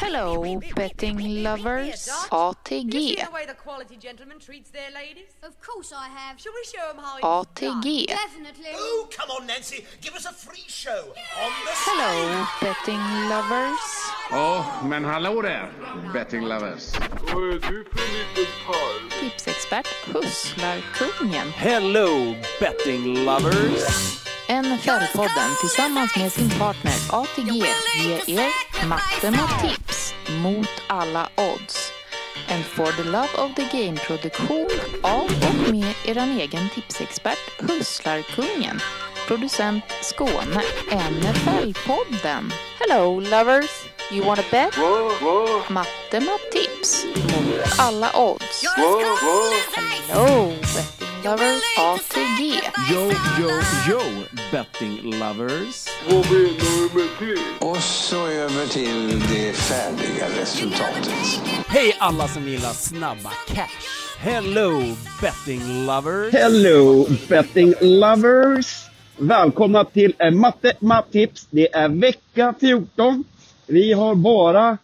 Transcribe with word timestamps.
Hello, 0.00 0.60
betting 0.76 1.42
lovers. 1.42 2.08
ATG. 2.30 3.16
Of 5.42 5.60
course 5.60 5.92
I 5.92 6.08
have. 6.08 6.40
Shall 6.40 6.52
we 6.52 6.64
show 6.64 6.90
'em 6.90 6.98
how 6.98 7.16
it's 7.18 7.60
ATG. 7.62 8.06
Definitely. 8.06 8.72
Oh, 8.74 9.08
come 9.16 9.30
on, 9.30 9.46
Nancy. 9.46 9.84
Give 10.00 10.14
us 10.14 10.26
a 10.26 10.32
free 10.32 10.64
show 10.68 11.02
on 11.44 11.52
the 11.64 11.72
Hello, 11.86 12.46
betting 12.60 13.28
lovers. 13.28 13.80
Ja, 14.30 14.64
men 14.84 15.04
hallå 15.04 15.42
där, 15.42 15.72
betting 16.12 16.44
lovers. 16.44 16.92
Vad 17.22 17.42
är 17.42 17.52
du 17.52 17.84
för 17.92 18.12
liten 18.12 18.52
parv? 18.66 19.10
Tipsexpert 19.20 19.86
Husslarkungen. 20.14 21.50
Hello 21.56 22.34
betting 22.60 23.24
lovers! 23.24 24.23
NFL-podden 24.48 25.50
tillsammans 25.60 26.16
med 26.16 26.32
sin 26.32 26.50
partner 26.50 26.92
ATG 27.10 27.50
ger 28.26 28.40
er 28.40 28.86
matte 28.88 29.30
med 29.30 29.48
tips 29.62 30.14
mot 30.42 30.68
alla 30.86 31.28
odds. 31.36 31.92
En 32.48 32.64
For 32.64 32.92
the 32.92 33.04
Love 33.04 33.34
of 33.38 33.54
the 33.54 33.68
Game-produktion 33.72 34.68
av 35.02 35.24
och 35.24 35.72
med 35.72 35.94
er 36.04 36.40
egen 36.40 36.68
tipsexpert 36.74 37.38
Husslarkungen. 37.58 38.80
Producent 39.26 39.84
Skåne, 40.02 40.62
NFL-podden. 40.90 42.52
Hello 42.80 43.20
lovers, 43.20 43.70
you 44.10 44.24
wanna 44.26 44.42
bet? 44.50 44.78
Vad, 44.78 45.12
vad, 45.22 45.70
Matte 45.70 46.20
med 46.20 46.38
tips 46.52 47.04
mot 47.14 47.78
alla 47.78 48.10
odds. 48.16 48.64
vad, 48.76 48.92
vad? 49.02 49.52
Hello 49.74 50.48
betting 50.48 51.22
lovers, 51.24 51.62
ATG. 51.78 52.23
Yo, 52.38 53.12
yo, 53.38 53.50
yo 53.88 54.00
betting 54.50 55.10
lovers! 55.20 55.86
Och 57.60 57.76
så 57.76 58.26
över 58.26 58.66
till 58.66 59.20
det 59.20 59.52
färdiga 59.52 60.26
resultatet. 60.40 61.40
Hej 61.66 61.96
alla 62.00 62.28
som 62.28 62.48
gillar 62.48 62.72
snabba 62.72 63.30
cash! 63.46 63.68
Hello 64.18 64.82
betting 65.20 65.86
lovers! 65.86 66.32
Hello 66.32 67.06
betting 67.28 67.74
lovers! 67.80 68.84
Välkomna 69.18 69.84
till 69.84 70.14
Matte 70.32 70.72
Matt 70.80 71.12
Tips. 71.12 71.46
Det 71.50 71.74
är 71.74 71.88
vecka 71.88 72.54
14. 72.60 73.24
Vi 73.66 73.92
har 73.92 74.14
bara 74.14 74.78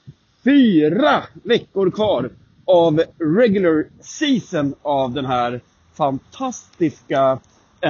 fyra 0.45 1.23
veckor 1.43 1.91
kvar 1.91 2.31
av 2.65 3.03
regular 3.19 3.87
season 4.01 4.75
av 4.83 5.13
den 5.13 5.27
här 5.27 5.61
fantastiska 5.95 7.39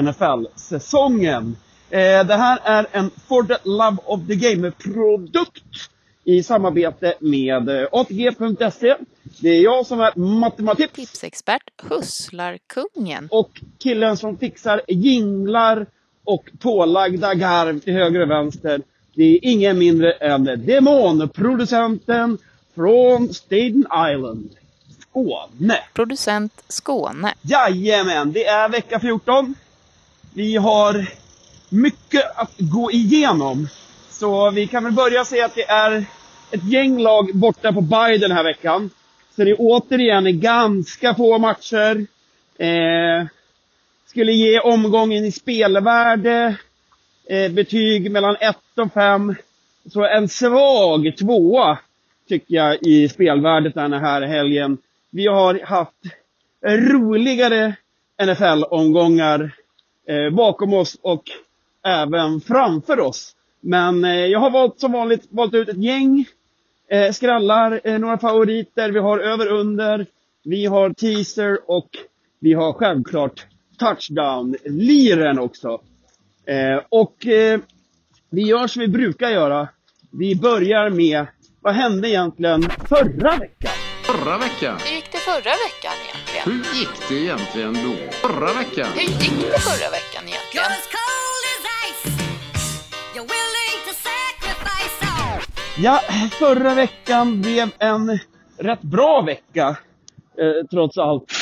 NFL-säsongen. 0.02 1.56
Eh, 1.90 2.26
det 2.26 2.34
här 2.34 2.58
är 2.64 2.86
en 2.92 3.10
For 3.28 3.42
the 3.42 3.56
Love 3.64 3.96
of 4.04 4.20
the 4.26 4.34
Game-produkt 4.34 5.90
i 6.24 6.42
samarbete 6.42 7.14
med 7.20 7.68
eh, 7.68 7.88
ATG.se. 7.92 8.96
Det 9.40 9.48
är 9.48 9.62
jag 9.62 9.86
som 9.86 10.00
är 10.00 10.18
Matematips. 10.18 10.94
Tipsexpert 10.94 11.62
Husslarkungen. 11.82 13.28
Och 13.30 13.60
killen 13.78 14.16
som 14.16 14.38
fixar 14.38 14.82
jinglar 14.88 15.86
och 16.24 16.50
pålagda 16.60 17.34
garv 17.34 17.80
till 17.80 17.92
höger 17.92 18.20
och 18.20 18.30
vänster. 18.30 18.82
Det 19.14 19.22
är 19.24 19.38
ingen 19.42 19.78
mindre 19.78 20.12
än 20.12 20.44
demonproducenten 20.44 22.38
från 22.74 23.34
Staten 23.34 23.86
Island, 24.12 24.50
Skåne. 25.10 25.78
Producent 25.94 26.64
Skåne. 26.68 27.34
Jajamän, 27.42 28.32
det 28.32 28.46
är 28.46 28.68
vecka 28.68 29.00
14. 29.00 29.54
Vi 30.34 30.56
har 30.56 31.06
mycket 31.68 32.38
att 32.38 32.52
gå 32.58 32.92
igenom. 32.92 33.68
Så 34.10 34.50
vi 34.50 34.66
kan 34.66 34.84
väl 34.84 34.92
börja 34.92 35.24
säga 35.24 35.44
att 35.44 35.54
det 35.54 35.68
är 35.68 36.04
ett 36.50 36.64
gäng 36.64 36.98
lag 36.98 37.30
borta 37.34 37.72
på 37.72 37.80
bye 37.80 38.18
den 38.18 38.32
här 38.32 38.44
veckan. 38.44 38.90
Så 39.36 39.44
det 39.44 39.50
är 39.50 39.56
återigen 39.58 40.40
ganska 40.40 41.14
få 41.14 41.38
matcher. 41.38 42.06
Eh, 42.58 43.26
skulle 44.06 44.32
ge 44.32 44.60
omgången 44.60 45.24
i 45.24 45.32
spelvärde 45.32 46.56
eh, 47.28 47.52
betyg 47.52 48.10
mellan 48.10 48.36
1 48.40 48.56
och 48.76 48.92
5. 48.92 49.34
Så 49.92 50.04
en 50.04 50.28
svag 50.28 51.16
tvåa 51.18 51.78
tycker 52.28 52.54
jag 52.54 52.76
i 52.82 53.08
spelvärdet 53.08 53.74
den 53.74 53.92
här 53.92 54.22
helgen. 54.22 54.78
Vi 55.10 55.26
har 55.26 55.60
haft 55.64 55.96
roligare 56.66 57.76
NFL-omgångar 58.22 59.52
eh, 60.08 60.30
bakom 60.30 60.74
oss 60.74 60.98
och 61.02 61.22
även 61.84 62.40
framför 62.40 63.00
oss. 63.00 63.36
Men 63.60 64.04
eh, 64.04 64.26
jag 64.26 64.40
har 64.40 64.50
valt 64.50 64.80
som 64.80 64.92
vanligt 64.92 65.26
valt 65.30 65.54
ut 65.54 65.68
ett 65.68 65.84
gäng 65.84 66.24
eh, 66.88 67.12
skrallar, 67.12 67.80
eh, 67.84 67.98
några 67.98 68.18
favoriter. 68.18 68.90
Vi 68.90 68.98
har 68.98 69.18
över 69.18 69.46
under, 69.46 70.06
vi 70.44 70.66
har 70.66 70.92
teaser 70.92 71.70
och 71.70 71.88
vi 72.38 72.52
har 72.52 72.72
självklart 72.72 73.46
touchdown-liren 73.78 75.38
också. 75.38 75.80
Eh, 76.46 76.80
och 76.88 77.26
eh, 77.26 77.60
vi 78.30 78.42
gör 78.42 78.66
som 78.66 78.80
vi 78.80 78.88
brukar 78.88 79.30
göra. 79.30 79.68
Vi 80.12 80.36
börjar 80.36 80.90
med, 80.90 81.26
vad 81.60 81.74
hände 81.74 82.08
egentligen 82.08 82.62
förra 82.62 83.36
veckan? 83.36 83.72
Förra 84.02 84.38
veckan, 84.38 84.78
förra 85.28 85.54
veckan 85.66 85.96
egentligen? 86.04 86.44
hur 86.50 86.78
gick 86.78 87.08
det 87.08 87.14
egentligen 87.14 87.74
då? 87.74 88.12
Förra 88.12 88.52
veckan, 88.52 88.86
Hur 88.94 89.00
gick 89.00 89.40
det 89.52 89.60
förra 89.60 89.90
veckan 89.90 90.22
egentligen? 90.28 90.66
Ja, 95.82 96.00
förra 96.30 96.74
veckan 96.74 97.40
blev 97.42 97.70
en 97.78 98.18
rätt 98.58 98.82
bra 98.82 99.22
vecka, 99.22 99.76
eh, 100.38 100.66
trots 100.70 100.98
allt. 100.98 101.32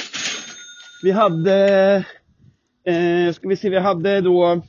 Vi 1.03 1.11
hade, 1.11 1.57
eh, 2.87 3.33
ska 3.35 3.49
vi 3.49 3.57
se, 3.57 3.71
vi 3.71 3.79
hade 3.79 4.21
då 4.21 4.63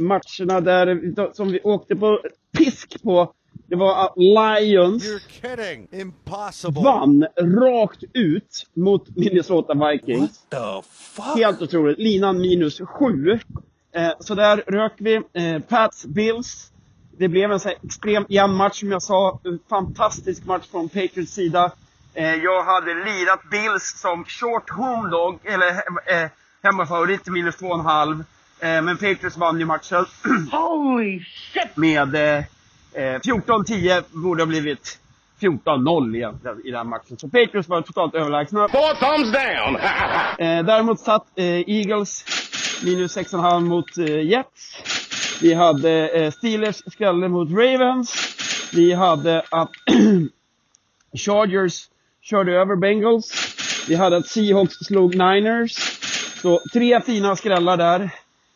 matcherna 0.00 0.60
där, 0.60 1.32
som 1.34 1.52
vi 1.52 1.60
åkte 1.60 1.96
på 1.96 2.20
pisk 2.58 3.02
på. 3.02 3.32
Det 3.72 3.76
var 3.76 4.04
att 4.04 4.12
Lions 4.16 5.04
kidding. 5.28 5.88
Impossible. 5.92 6.82
vann 6.82 7.26
rakt 7.36 8.04
ut 8.12 8.66
mot 8.74 9.16
Minnesota 9.16 9.74
Vikings. 9.74 10.40
The 10.50 10.82
fuck? 10.90 11.36
Helt 11.36 11.62
otroligt. 11.62 11.98
Linan 11.98 12.40
minus 12.40 12.80
sju. 12.80 13.38
Eh, 13.94 14.10
så 14.20 14.34
där 14.34 14.56
rök 14.66 14.92
vi. 14.98 15.14
Eh, 15.14 15.58
Pats, 15.68 16.06
Bills. 16.06 16.72
Det 17.18 17.28
blev 17.28 17.52
en 17.52 17.60
så 17.60 17.68
här 17.68 17.78
extremt 17.84 18.30
jämn 18.30 18.54
match 18.54 18.80
som 18.80 18.90
jag 18.90 19.02
sa. 19.02 19.40
En 19.44 19.58
fantastisk 19.70 20.44
match 20.44 20.66
från 20.70 20.88
Patriots 20.88 21.32
sida. 21.32 21.72
Eh, 22.14 22.34
jag 22.34 22.64
hade 22.64 22.94
lirat 22.94 23.40
Bills 23.50 24.00
som 24.00 24.24
short 24.24 24.70
home 24.70 25.10
dog, 25.10 25.38
eller 25.44 25.68
eh, 26.22 26.30
hemmafavorit 26.62 27.22
till 27.24 27.32
minus 27.32 27.56
två 27.56 27.66
och 27.66 27.78
en 27.78 27.86
halv. 27.86 28.24
Eh, 28.60 28.82
men 28.82 28.96
Patriots 28.96 29.36
vann 29.36 29.58
ju 29.58 29.64
matchen. 29.64 30.04
Holy 30.52 31.20
shit! 31.24 31.76
Med 31.76 32.44
eh, 32.94 33.04
eh, 33.04 33.20
14-10 33.20 34.02
borde 34.10 34.42
ha 34.42 34.46
blivit 34.46 34.98
14-0 35.40 36.16
egentligen 36.16 36.66
i 36.66 36.70
den 36.70 36.88
matchen. 36.88 37.18
Så 37.18 37.28
Patriots 37.28 37.68
var 37.68 37.82
totalt 37.82 38.14
överlägsna. 38.14 38.68
four 38.68 38.94
thumbs 38.94 39.32
down! 39.32 39.76
Eh, 40.38 40.64
däremot 40.64 41.00
satt 41.00 41.26
eh, 41.34 41.44
Eagles 41.44 42.24
minus 42.84 43.16
6,5 43.16 43.60
mot 43.60 43.98
eh, 43.98 44.26
Jets. 44.26 44.76
Vi 45.42 45.54
hade 45.54 46.08
eh, 46.08 46.30
Steelers 46.30 46.82
skrällde 46.92 47.28
mot 47.28 47.50
Ravens. 47.50 48.14
Vi 48.72 48.92
hade 48.92 49.42
att 49.50 49.70
Chargers 51.18 51.88
körde 52.22 52.52
över 52.52 52.76
Bengals. 52.76 53.32
Vi 53.88 53.94
hade 53.94 54.16
att 54.16 54.26
Seahawks 54.26 54.74
slog 54.74 55.14
Niners. 55.14 55.72
Så 56.42 56.60
tre 56.72 57.00
fina 57.00 57.36
skrällar 57.36 57.76
där. 57.76 58.10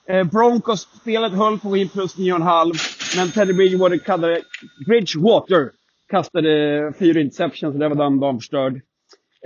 Eh, 0.08 0.24
Broncos-spelet 0.24 1.32
höll 1.32 1.58
på 1.58 1.68
att 1.68 1.72
gå 1.72 1.76
in 1.76 1.88
plus 1.88 2.16
9,5. 2.16 2.95
Men 3.16 3.30
Teddy 3.30 3.52
Bridgewater 3.52 3.98
kastade, 3.98 4.42
Bridgewater 4.86 5.70
kastade 6.10 6.92
fyra 6.98 7.20
interceptions, 7.20 7.74
så 7.74 7.78
det 7.78 7.88
var 7.88 7.96
den 7.96 8.20
dagen 8.20 8.38
förstörd. 8.38 8.80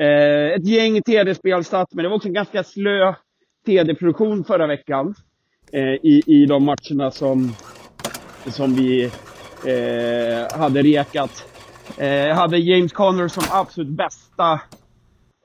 Eh, 0.01 0.55
ett 0.55 0.67
gäng 0.67 1.03
TD-spel 1.03 1.65
satt, 1.65 1.95
men 1.95 2.03
det 2.03 2.09
var 2.09 2.17
också 2.17 2.29
en 2.29 2.35
ganska 2.35 2.65
slö 2.65 3.15
TD-produktion 3.67 4.45
förra 4.45 4.67
veckan. 4.67 5.15
Eh, 5.73 5.83
i, 5.83 6.23
I 6.27 6.47
de 6.47 6.65
matcherna 6.65 7.11
som, 7.11 7.53
som 8.47 8.75
vi 8.75 9.05
eh, 9.67 10.59
hade 10.59 10.83
rekat. 10.83 11.45
Eh, 11.99 12.35
hade 12.37 12.59
James 12.59 12.93
Conner 12.93 13.29
som 13.29 13.45
absolut 13.51 13.97
bästa 13.97 14.53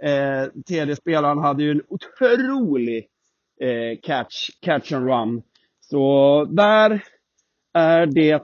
eh, 0.04 0.46
TD-spelaren. 0.68 1.38
hade 1.38 1.64
ju 1.64 1.72
en 1.72 1.82
otrolig 1.88 3.08
eh, 3.62 4.00
catch, 4.04 4.50
catch 4.62 4.92
and 4.92 5.08
run. 5.08 5.42
Så 5.80 6.46
där 6.46 7.04
är 7.76 8.06
det 8.06 8.44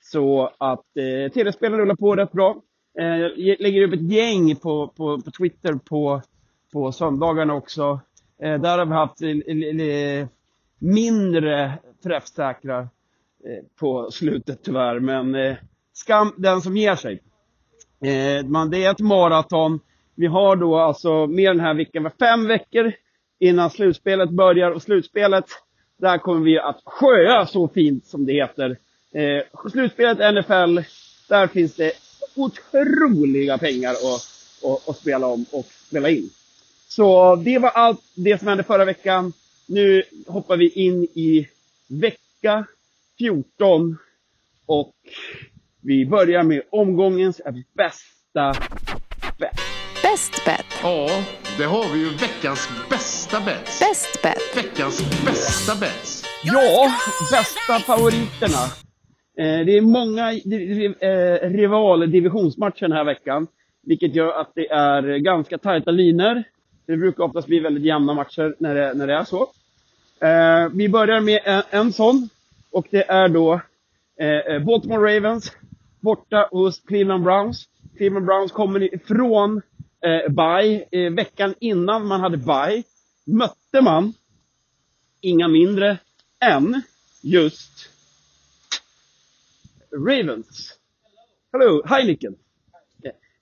så 0.00 0.50
att 0.58 0.96
eh, 0.96 1.32
tv-spelen 1.32 1.78
rullar 1.78 1.94
på 1.94 2.16
rätt 2.16 2.32
bra. 2.32 2.62
Eh, 2.98 3.06
jag 3.06 3.60
lägger 3.60 3.82
upp 3.82 3.92
ett 3.92 4.12
gäng 4.12 4.56
på, 4.56 4.88
på, 4.88 5.20
på 5.20 5.30
Twitter 5.30 5.74
på, 5.74 6.22
på 6.72 6.92
söndagarna 6.92 7.54
också. 7.54 8.00
Eh, 8.42 8.60
där 8.60 8.78
har 8.78 8.86
vi 8.86 8.92
haft 8.92 9.22
eh, 9.22 9.86
eh, 9.88 10.26
mindre 10.78 11.78
träffsäkra 12.02 12.78
eh, 12.80 13.64
på 13.80 14.10
slutet 14.10 14.62
tyvärr. 14.62 15.00
Men 15.00 15.34
eh, 15.34 15.56
skam 15.92 16.34
den 16.36 16.60
som 16.60 16.76
ger 16.76 16.94
sig. 16.94 17.22
Eh, 18.04 18.46
man, 18.46 18.70
det 18.70 18.84
är 18.84 18.90
ett 18.90 19.00
maraton. 19.00 19.80
Vi 20.14 20.26
har 20.26 20.56
då 20.56 20.76
alltså 20.76 21.26
med 21.26 21.50
den 21.50 21.60
här 21.60 21.74
veckan, 21.74 22.10
fem 22.18 22.46
veckor 22.46 22.92
innan 23.38 23.70
slutspelet 23.70 24.30
börjar 24.30 24.70
och 24.70 24.82
slutspelet, 24.82 25.44
där 26.02 26.18
kommer 26.18 26.40
vi 26.40 26.58
att 26.58 26.80
sjöa 26.84 27.46
så 27.46 27.68
fint 27.68 28.06
som 28.06 28.26
det 28.26 28.32
heter. 28.32 28.76
Eh, 29.12 29.70
slutspelet 29.70 30.34
NFL, 30.34 30.78
där 31.28 31.46
finns 31.46 31.74
det 31.74 31.92
otroliga 32.34 33.58
pengar 33.58 33.90
att, 33.90 34.26
att, 34.64 34.88
att 34.88 34.96
spela 34.96 35.26
om 35.26 35.44
och 35.52 35.66
spela 35.88 36.10
in. 36.10 36.30
Så 36.88 37.36
det 37.36 37.58
var 37.58 37.70
allt 37.70 38.00
det 38.14 38.38
som 38.38 38.48
hände 38.48 38.64
förra 38.64 38.84
veckan. 38.84 39.32
Nu 39.66 40.02
hoppar 40.26 40.56
vi 40.56 40.68
in 40.68 41.02
i 41.04 41.48
vecka 41.88 42.66
14 43.18 43.96
och 44.66 44.94
vi 45.80 46.06
börjar 46.06 46.42
med 46.42 46.62
omgångens 46.70 47.40
bästa 47.74 48.54
bet. 49.38 49.71
Bäst 50.12 50.44
bet. 50.44 50.66
Ja, 50.82 51.06
det 51.58 51.64
har 51.64 51.92
vi 51.92 51.98
ju 51.98 52.08
veckans 52.08 52.68
bästa 52.90 53.40
bets. 53.40 53.80
Bäst 53.80 54.22
bet. 54.22 54.56
Veckans 54.56 55.24
bästa 55.26 55.80
bets. 55.80 56.24
Ja, 56.44 56.92
bästa 57.30 57.78
favoriterna. 57.86 58.64
Eh, 59.38 59.66
det 59.66 59.76
är 59.76 59.80
många 59.80 60.32
eh, 60.32 61.50
rivaldivisionsmatcher 61.50 62.80
den 62.80 62.92
här 62.92 63.04
veckan. 63.04 63.46
Vilket 63.82 64.14
gör 64.14 64.40
att 64.40 64.52
det 64.54 64.70
är 64.70 65.16
ganska 65.16 65.58
tajta 65.58 65.90
linor. 65.90 66.42
Det 66.86 66.96
brukar 66.96 67.24
oftast 67.24 67.46
bli 67.46 67.60
väldigt 67.60 67.84
jämna 67.84 68.14
matcher 68.14 68.54
när 68.58 68.74
det, 68.74 68.94
när 68.94 69.06
det 69.06 69.14
är 69.14 69.24
så. 69.24 69.42
Eh, 70.20 70.68
vi 70.74 70.88
börjar 70.88 71.20
med 71.20 71.40
en, 71.44 71.62
en 71.70 71.92
sån. 71.92 72.28
Och 72.70 72.86
det 72.90 73.10
är 73.10 73.28
då 73.28 73.60
eh, 74.20 74.58
Baltimore 74.58 75.16
Ravens 75.16 75.52
borta 76.00 76.48
hos 76.50 76.80
Cleveland 76.80 77.24
Browns. 77.24 77.68
Cleveland 77.96 78.26
Browns 78.26 78.52
kommer 78.52 78.94
ifrån 78.94 79.62
eh, 80.02 80.28
bye. 80.28 80.88
Eh, 80.90 81.12
veckan 81.12 81.54
innan 81.60 82.06
man 82.06 82.20
hade 82.20 82.36
bye 82.36 82.82
mötte 83.24 83.80
man 83.82 84.14
inga 85.20 85.48
mindre 85.48 85.98
än 86.40 86.82
just 87.22 87.88
Ravens. 89.92 90.78
Hello, 91.52 91.82
Heineken. 91.86 92.36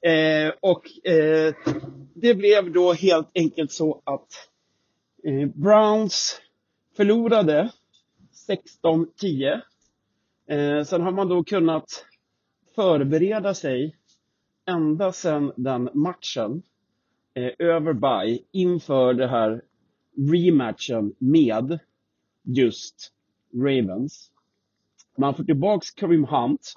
Eh, 0.03 0.53
och 0.61 1.07
eh, 1.07 1.55
det 2.15 2.35
blev 2.35 2.73
då 2.73 2.93
helt 2.93 3.31
enkelt 3.35 3.73
så 3.73 4.03
att 4.05 4.49
eh, 5.25 5.49
Browns 5.49 6.41
förlorade 6.97 7.71
16-10. 8.83 9.61
Eh, 10.49 10.85
sen 10.85 11.01
har 11.03 11.13
man 11.13 11.29
då 11.29 11.45
kunnat 11.45 12.07
förbereda 12.75 13.55
sig 13.55 13.97
ända 14.71 15.13
sedan 15.13 15.53
den 15.57 15.89
matchen 15.95 16.63
eh, 17.35 17.53
över 17.59 17.93
by 17.93 18.39
inför 18.53 19.15
det 19.15 19.27
här 19.27 19.63
rematchen 20.33 21.15
med 21.19 21.79
just 22.43 23.13
Ravens. 23.55 24.31
Man 25.17 25.35
får 25.35 25.45
tillbaks 25.45 25.91
Kareem 25.91 26.25
Hunt. 26.25 26.75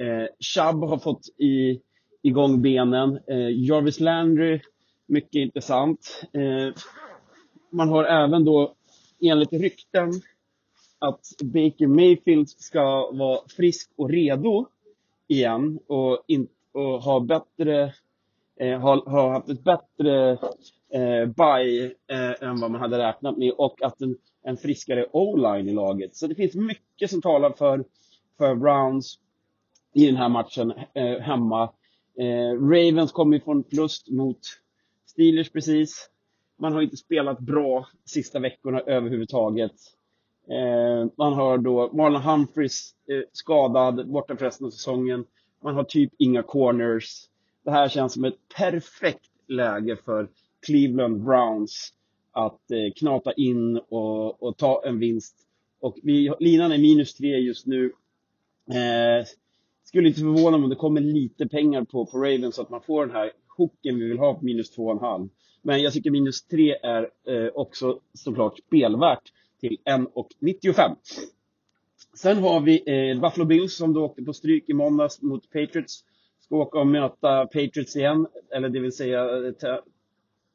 Eh, 0.00 0.26
Chubb 0.40 0.84
har 0.84 0.98
fått 0.98 1.28
i, 1.38 1.80
igång 2.22 2.62
benen. 2.62 3.20
Eh, 3.26 3.50
Jarvis 3.50 4.00
Landry, 4.00 4.60
mycket 5.06 5.34
intressant. 5.34 6.24
Eh, 6.32 6.74
man 7.70 7.88
har 7.88 8.04
även 8.04 8.44
då 8.44 8.74
enligt 9.20 9.52
rykten 9.52 10.12
att 10.98 11.26
Baker 11.42 11.86
Mayfield 11.86 12.48
ska 12.48 13.10
vara 13.12 13.40
frisk 13.48 13.90
och 13.96 14.10
redo 14.10 14.66
igen 15.28 15.78
och, 15.86 16.24
inte 16.26 16.52
och 16.72 17.02
ha 17.02 17.20
bättre, 17.20 17.94
eh, 18.60 18.80
ha, 18.80 19.10
ha 19.10 19.32
haft 19.32 19.48
ett 19.48 19.64
bättre 19.64 20.30
eh, 20.92 21.26
buy 21.26 21.84
eh, 22.10 22.48
än 22.48 22.60
vad 22.60 22.70
man 22.70 22.80
hade 22.80 22.98
räknat 22.98 23.36
med 23.36 23.52
och 23.52 23.82
att 23.82 24.00
en, 24.00 24.16
en 24.42 24.56
friskare 24.56 25.06
o-line 25.12 25.68
i 25.68 25.72
laget. 25.72 26.16
Så 26.16 26.26
det 26.26 26.34
finns 26.34 26.54
mycket 26.54 27.10
som 27.10 27.22
talar 27.22 27.50
för, 27.50 27.84
för 28.38 28.54
Browns 28.54 29.18
i 29.94 30.06
den 30.06 30.16
här 30.16 30.28
matchen 30.28 30.72
eh, 30.94 31.18
hemma. 31.18 31.62
Eh, 32.18 32.60
Ravens 32.60 33.12
kommer 33.12 33.38
från 33.38 33.64
förlust 33.64 34.10
mot 34.10 34.38
Steelers 35.06 35.50
precis. 35.50 36.08
Man 36.58 36.72
har 36.72 36.82
inte 36.82 36.96
spelat 36.96 37.40
bra 37.40 37.86
sista 38.04 38.38
veckorna 38.38 38.80
överhuvudtaget. 38.80 39.72
Eh, 40.50 41.10
man 41.16 41.32
har 41.32 41.58
då 41.58 41.90
Marlon 41.92 42.22
Humphreys 42.22 42.94
eh, 43.08 43.22
skadad, 43.32 44.08
borta 44.08 44.36
för 44.36 44.44
resten 44.44 44.66
av 44.66 44.70
säsongen. 44.70 45.24
Man 45.62 45.74
har 45.74 45.84
typ 45.84 46.12
inga 46.18 46.42
corners. 46.42 47.28
Det 47.64 47.70
här 47.70 47.88
känns 47.88 48.12
som 48.12 48.24
ett 48.24 48.48
perfekt 48.56 49.30
läge 49.48 49.96
för 49.96 50.28
Cleveland 50.66 51.24
Browns 51.24 51.92
att 52.32 52.70
eh, 52.70 52.92
knata 52.96 53.32
in 53.32 53.76
och, 53.88 54.42
och 54.42 54.56
ta 54.56 54.82
en 54.86 54.98
vinst. 54.98 55.36
Och 55.80 55.96
vi, 56.02 56.34
linan 56.40 56.72
är 56.72 56.78
minus 56.78 57.14
tre 57.14 57.38
just 57.38 57.66
nu. 57.66 57.92
Eh, 58.70 59.26
skulle 59.84 60.08
inte 60.08 60.20
förvåna 60.20 60.58
mig 60.58 60.64
om 60.64 60.70
det 60.70 60.76
kommer 60.76 61.00
lite 61.00 61.48
pengar 61.48 61.84
på, 61.84 62.06
på 62.06 62.18
Ravens 62.18 62.54
så 62.54 62.62
att 62.62 62.70
man 62.70 62.82
får 62.82 63.06
den 63.06 63.16
här 63.16 63.32
hooken 63.56 63.98
vi 63.98 64.08
vill 64.08 64.18
ha 64.18 64.34
på 64.34 64.44
minus 64.44 64.70
två 64.70 64.86
och 64.86 64.92
en 64.92 64.98
halv. 64.98 65.28
Men 65.62 65.82
jag 65.82 65.92
tycker 65.92 66.10
minus 66.10 66.42
tre 66.42 66.76
är 66.82 67.02
eh, 67.26 67.50
också 67.54 68.00
såklart 68.14 68.58
spelvärt 68.58 69.32
till 69.60 69.76
1,95. 69.84 70.96
Sen 72.14 72.38
har 72.38 72.60
vi 72.60 72.82
eh, 72.86 73.20
Buffalo 73.20 73.44
Bills 73.44 73.76
som 73.76 73.92
då 73.92 74.04
åkte 74.04 74.22
på 74.22 74.32
stryk 74.32 74.68
i 74.68 74.72
måndags 74.72 75.22
mot 75.22 75.50
Patriots. 75.50 76.04
Ska 76.40 76.56
åka 76.56 76.78
och 76.78 76.86
möta 76.86 77.46
Patriots 77.46 77.96
igen, 77.96 78.26
eller 78.54 78.68
det 78.68 78.80
vill 78.80 78.92
säga 78.92 79.46
eh, 79.46 79.78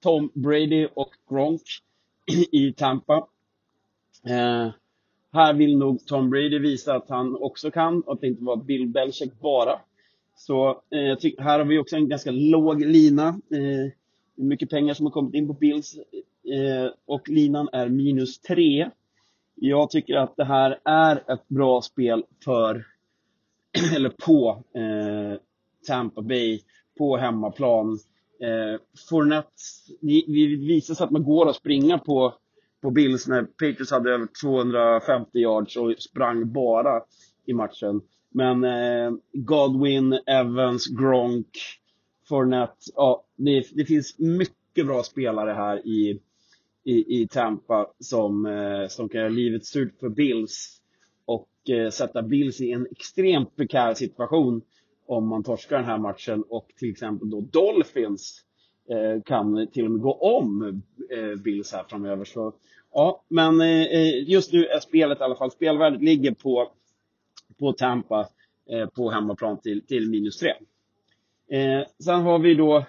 Tom 0.03 0.31
Brady 0.33 0.87
och 0.93 1.09
Gronk 1.29 1.61
i 2.51 2.73
Tampa. 2.73 3.27
Eh, 4.25 4.71
här 5.31 5.53
vill 5.53 5.77
nog 5.77 6.05
Tom 6.05 6.29
Brady 6.29 6.59
visa 6.59 6.95
att 6.95 7.09
han 7.09 7.35
också 7.35 7.71
kan 7.71 8.01
och 8.01 8.13
att 8.13 8.21
det 8.21 8.27
inte 8.27 8.43
var 8.43 8.57
Bill 8.57 8.87
Belichick 8.87 9.39
bara. 9.39 9.79
Så 10.35 10.69
eh, 10.69 11.17
tycker, 11.19 11.43
här 11.43 11.59
har 11.59 11.65
vi 11.65 11.79
också 11.79 11.95
en 11.95 12.09
ganska 12.09 12.31
låg 12.31 12.85
lina. 12.85 13.27
Eh, 13.27 13.91
mycket 14.35 14.69
pengar 14.69 14.93
som 14.93 15.05
har 15.05 15.13
kommit 15.13 15.33
in 15.33 15.47
på 15.47 15.53
Bills 15.53 15.97
eh, 16.53 16.91
och 17.05 17.29
linan 17.29 17.69
är 17.71 17.89
minus 17.89 18.39
tre. 18.39 18.89
Jag 19.59 19.89
tycker 19.89 20.15
att 20.15 20.37
det 20.37 20.45
här 20.45 20.79
är 20.85 21.15
ett 21.33 21.47
bra 21.47 21.81
spel 21.81 22.23
för, 22.45 22.85
eller 23.95 24.09
på, 24.09 24.63
eh, 24.73 25.39
Tampa 25.87 26.21
Bay 26.21 26.59
på 26.97 27.17
hemmaplan. 27.17 27.99
Eh, 28.41 28.81
Fournette, 29.09 29.49
vi, 30.01 30.55
visar 30.55 30.93
sig 30.93 31.03
att 31.03 31.11
man 31.11 31.23
går 31.23 31.49
att 31.49 31.55
springa 31.55 31.97
på, 31.97 32.33
på 32.81 32.91
Bills 32.91 33.27
när 33.27 33.43
Patriots 33.43 33.91
hade 33.91 34.11
över 34.11 34.27
250 34.41 35.39
yards 35.39 35.77
och 35.77 35.95
sprang 35.99 36.51
bara 36.51 37.01
i 37.45 37.53
matchen. 37.53 38.01
Men 38.29 38.63
eh, 38.63 39.11
Godwin, 39.33 40.13
Evans, 40.25 40.87
Gronk, 40.87 41.47
Fournette, 42.29 42.91
ja, 42.95 43.23
det, 43.35 43.63
det 43.73 43.85
finns 43.85 44.19
mycket 44.19 44.85
bra 44.85 45.03
spelare 45.03 45.51
här 45.51 45.87
i, 45.87 46.19
i, 46.87 47.21
i 47.21 47.27
Tampa 47.27 47.87
som, 47.99 48.45
eh, 48.45 48.87
som 48.87 49.09
kan 49.09 49.21
göra 49.21 49.29
livet 49.29 49.65
surt 49.65 49.99
för 49.99 50.09
Bills 50.09 50.81
och 51.25 51.49
eh, 51.69 51.89
sätta 51.89 52.21
Bills 52.21 52.61
i 52.61 52.71
en 52.71 52.87
extremt 52.91 53.55
prekär 53.55 53.93
situation 53.93 54.61
om 55.07 55.27
man 55.27 55.43
torskar 55.43 55.77
den 55.77 55.85
här 55.85 55.97
matchen 55.97 56.43
och 56.49 56.67
till 56.79 56.91
exempel 56.91 57.29
då 57.29 57.41
Dolphins 57.41 58.43
eh, 58.89 59.23
kan 59.23 59.67
till 59.67 59.85
och 59.85 59.91
med 59.91 60.01
gå 60.01 60.13
om 60.13 60.81
eh, 61.11 61.35
Bills 61.43 61.73
här 61.73 61.83
framöver. 61.89 62.25
Så, 62.25 62.53
ja, 62.93 63.23
men 63.27 63.61
eh, 63.61 63.83
eh 63.83 64.29
just 64.29 64.53
nu 64.53 64.65
är 64.65 64.79
spelet 64.79 65.19
i 65.19 65.23
alla 65.23 65.35
fall, 65.35 65.51
spelvärdet 65.51 66.01
ligger 66.01 66.31
på, 66.31 66.71
på 67.59 67.73
Tampa 67.73 68.29
eh, 68.69 68.85
på 68.85 69.09
hemmaplan 69.09 69.59
till, 69.59 69.85
till 69.85 70.09
minus 70.09 70.37
tre. 70.37 70.53
Eh, 71.51 71.87
sen 72.03 72.21
har 72.21 72.39
vi 72.39 72.53
då 72.53 72.85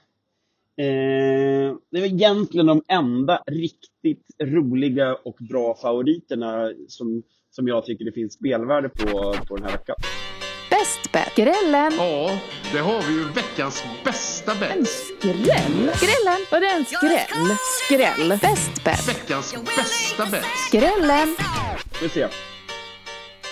Eh, 0.78 1.75
det 1.90 1.99
är 1.99 2.00
väl 2.00 2.12
egentligen 2.14 2.66
de 2.66 2.82
enda 2.88 3.42
riktigt 3.47 4.26
roliga 4.42 5.14
och 5.14 5.37
bra 5.50 5.75
favoriterna 5.82 6.73
som, 6.88 7.23
som 7.50 7.68
jag 7.68 7.85
tycker 7.85 8.04
det 8.04 8.12
finns 8.12 8.32
spelvärde 8.35 8.88
på, 8.88 9.35
på 9.49 9.56
den 9.56 9.64
här 9.64 9.73
veckan. 9.73 9.97
Bäst 10.70 11.12
bet. 11.12 11.35
Grällen. 11.37 11.92
Ja, 11.99 12.38
det 12.73 12.78
har 12.78 13.02
vi 13.08 13.12
ju 13.18 13.25
veckans 13.25 13.85
bästa 14.04 14.52
En 14.52 14.58
bet. 14.61 14.88
skräll. 14.88 15.90
Grällen. 16.00 16.40
Var 16.50 16.61
det 16.61 16.66
en 16.66 16.85
skräll? 16.85 17.56
Skräll. 17.85 18.28
Bäst 18.40 18.85
bet. 18.85 19.08
Veckans 19.08 19.54
bästa 19.76 20.26
bet. 20.30 20.44
Grällen. 20.73 21.37
Vi 22.02 22.08
se. 22.08 22.28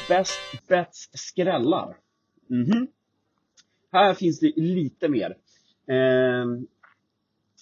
Best 0.09 0.39
bets 0.69 1.09
skrällar. 1.13 1.97
Mhm. 2.51 2.87
Här 3.93 4.15
finns 4.15 4.41
det 4.41 4.53
lite 4.57 5.09
mer. 5.09 5.31
Eh, 5.89 6.45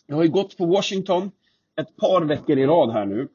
jag 0.07 0.17
har 0.17 0.23
ju 0.23 0.31
gått 0.31 0.57
på 0.57 0.67
Washington 0.67 1.31
ett 1.77 1.97
par 1.97 2.23
veckor 2.25 2.59
i 2.59 2.67
rad 2.67 2.93
här 2.93 3.07
nu. 3.07 3.29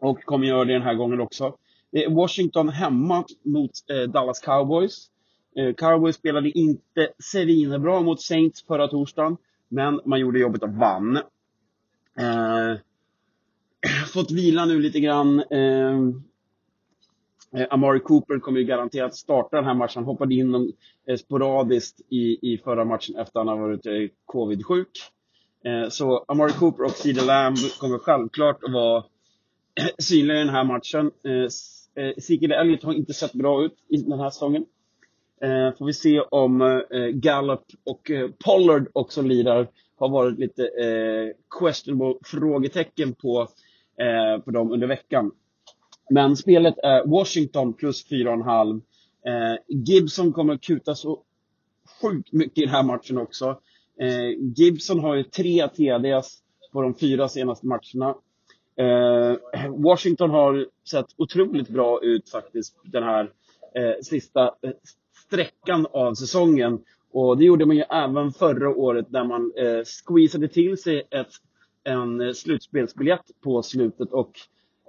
Och 0.00 0.24
kommer 0.24 0.46
göra 0.46 0.64
det 0.64 0.72
den 0.72 0.82
här 0.82 0.94
gången 0.94 1.20
också. 1.20 1.56
Det 1.90 2.04
är 2.04 2.10
Washington 2.10 2.68
hemma 2.68 3.24
mot 3.42 3.70
eh, 3.90 4.10
Dallas 4.10 4.40
Cowboys. 4.40 5.10
Eh, 5.56 5.74
Cowboys 5.74 6.16
spelade 6.16 6.58
inte 6.58 7.12
svinbra 7.18 8.00
mot 8.00 8.20
Saints 8.20 8.62
förra 8.62 8.88
torsdagen, 8.88 9.36
men 9.68 10.00
man 10.04 10.20
gjorde 10.20 10.38
jobbet 10.38 10.62
och 10.62 10.72
vann. 10.72 11.16
Eh, 12.18 12.74
fått 14.14 14.30
vila 14.30 14.64
nu 14.64 14.80
lite 14.80 15.00
grann. 15.00 15.42
Eh, 15.50 15.98
eh, 17.60 17.66
Amari 17.70 18.00
Cooper 18.00 18.38
kommer 18.38 18.60
ju 18.60 18.66
garanterat 18.66 19.14
starta 19.14 19.56
den 19.56 19.64
här 19.64 19.74
matchen. 19.74 19.92
Han 19.94 20.04
hoppade 20.04 20.34
in 20.34 20.72
eh, 21.06 21.16
sporadiskt 21.16 22.00
i, 22.08 22.52
i 22.52 22.58
förra 22.58 22.84
matchen 22.84 23.16
efter 23.16 23.40
att 23.40 23.46
han 23.46 23.58
har 23.58 23.68
varit 23.68 23.86
eh, 23.86 23.92
covid-sjuk. 24.26 24.90
Eh, 25.64 25.88
så 25.88 26.24
Amari 26.28 26.52
Cooper 26.52 26.84
och 26.84 26.90
CeeDee 26.90 27.24
Lamb 27.24 27.56
kommer 27.80 27.98
självklart 27.98 28.64
att 28.64 28.72
vara 28.72 29.04
synliga 29.98 30.36
i 30.36 30.40
den 30.40 30.54
här 30.54 30.64
matchen. 30.64 31.10
Eh, 31.24 31.32
Elliot 31.32 31.52
eh, 31.94 32.18
Ezekiel 32.18 32.52
Elliott 32.52 32.82
har 32.82 32.92
inte 32.92 33.14
sett 33.14 33.32
bra 33.32 33.64
ut 33.64 33.74
i 33.88 33.96
den 33.96 34.20
här 34.20 34.30
säsongen. 34.30 34.64
Eh, 35.40 35.76
får 35.78 35.86
vi 35.86 35.92
se 35.92 36.20
om 36.20 36.82
Gallup 37.12 37.64
och 37.84 38.10
Pollard 38.44 38.88
också 38.92 39.22
lirar. 39.22 39.68
Har 39.96 40.08
varit 40.08 40.38
lite 40.38 40.70
questionable 41.58 42.14
frågetecken 42.24 43.14
på, 43.14 43.48
på 44.44 44.50
dem 44.50 44.72
under 44.72 44.86
veckan. 44.86 45.30
Men 46.10 46.36
spelet 46.36 46.78
är 46.78 47.06
Washington 47.06 47.72
plus 47.72 48.10
4,5. 48.10 48.80
Gibson 49.68 50.32
kommer 50.32 50.54
att 50.54 50.60
kuta 50.60 50.94
så 50.94 51.22
sjukt 52.02 52.32
mycket 52.32 52.58
i 52.58 52.60
den 52.60 52.70
här 52.74 52.82
matchen 52.82 53.18
också. 53.18 53.60
Eh, 54.00 54.30
Gibson 54.56 55.00
har 55.00 55.14
ju 55.14 55.22
tre 55.22 55.68
TDs 55.68 56.38
på 56.72 56.82
de 56.82 56.94
fyra 56.94 57.28
senaste 57.28 57.66
matcherna. 57.66 58.14
Eh, 58.76 59.36
Washington 59.70 60.30
har 60.30 60.66
sett 60.90 61.06
otroligt 61.16 61.68
bra 61.68 62.00
ut 62.02 62.30
faktiskt 62.30 62.76
den 62.84 63.02
här 63.02 63.30
eh, 63.74 63.94
sista 64.02 64.44
eh, 64.62 64.70
sträckan 65.26 65.86
av 65.92 66.14
säsongen. 66.14 66.78
Och 67.12 67.38
det 67.38 67.44
gjorde 67.44 67.66
man 67.66 67.76
ju 67.76 67.82
även 67.82 68.32
förra 68.32 68.68
året 68.68 69.10
när 69.10 69.24
man 69.24 69.52
eh, 69.56 69.84
squeezade 69.84 70.48
till 70.48 70.78
sig 70.78 71.02
ett, 71.10 71.30
en 71.84 72.34
slutspelsbiljett 72.34 73.24
på 73.40 73.62
slutet. 73.62 74.12
Och 74.12 74.32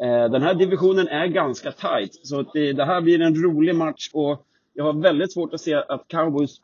eh, 0.02 0.32
den 0.32 0.42
här 0.42 0.54
divisionen 0.54 1.08
är 1.08 1.28
ganska 1.28 1.72
tight. 1.72 2.28
Så 2.28 2.42
det, 2.54 2.74
det 2.74 2.86
här 2.86 3.02
blir 3.02 3.22
en 3.22 3.44
rolig 3.44 3.76
match 3.76 4.10
och 4.14 4.46
jag 4.74 4.84
har 4.84 4.94
väldigt 4.94 5.34
svårt 5.34 5.54
att 5.54 5.62
se 5.62 5.74
att 5.74 6.08
Cowboys 6.08 6.62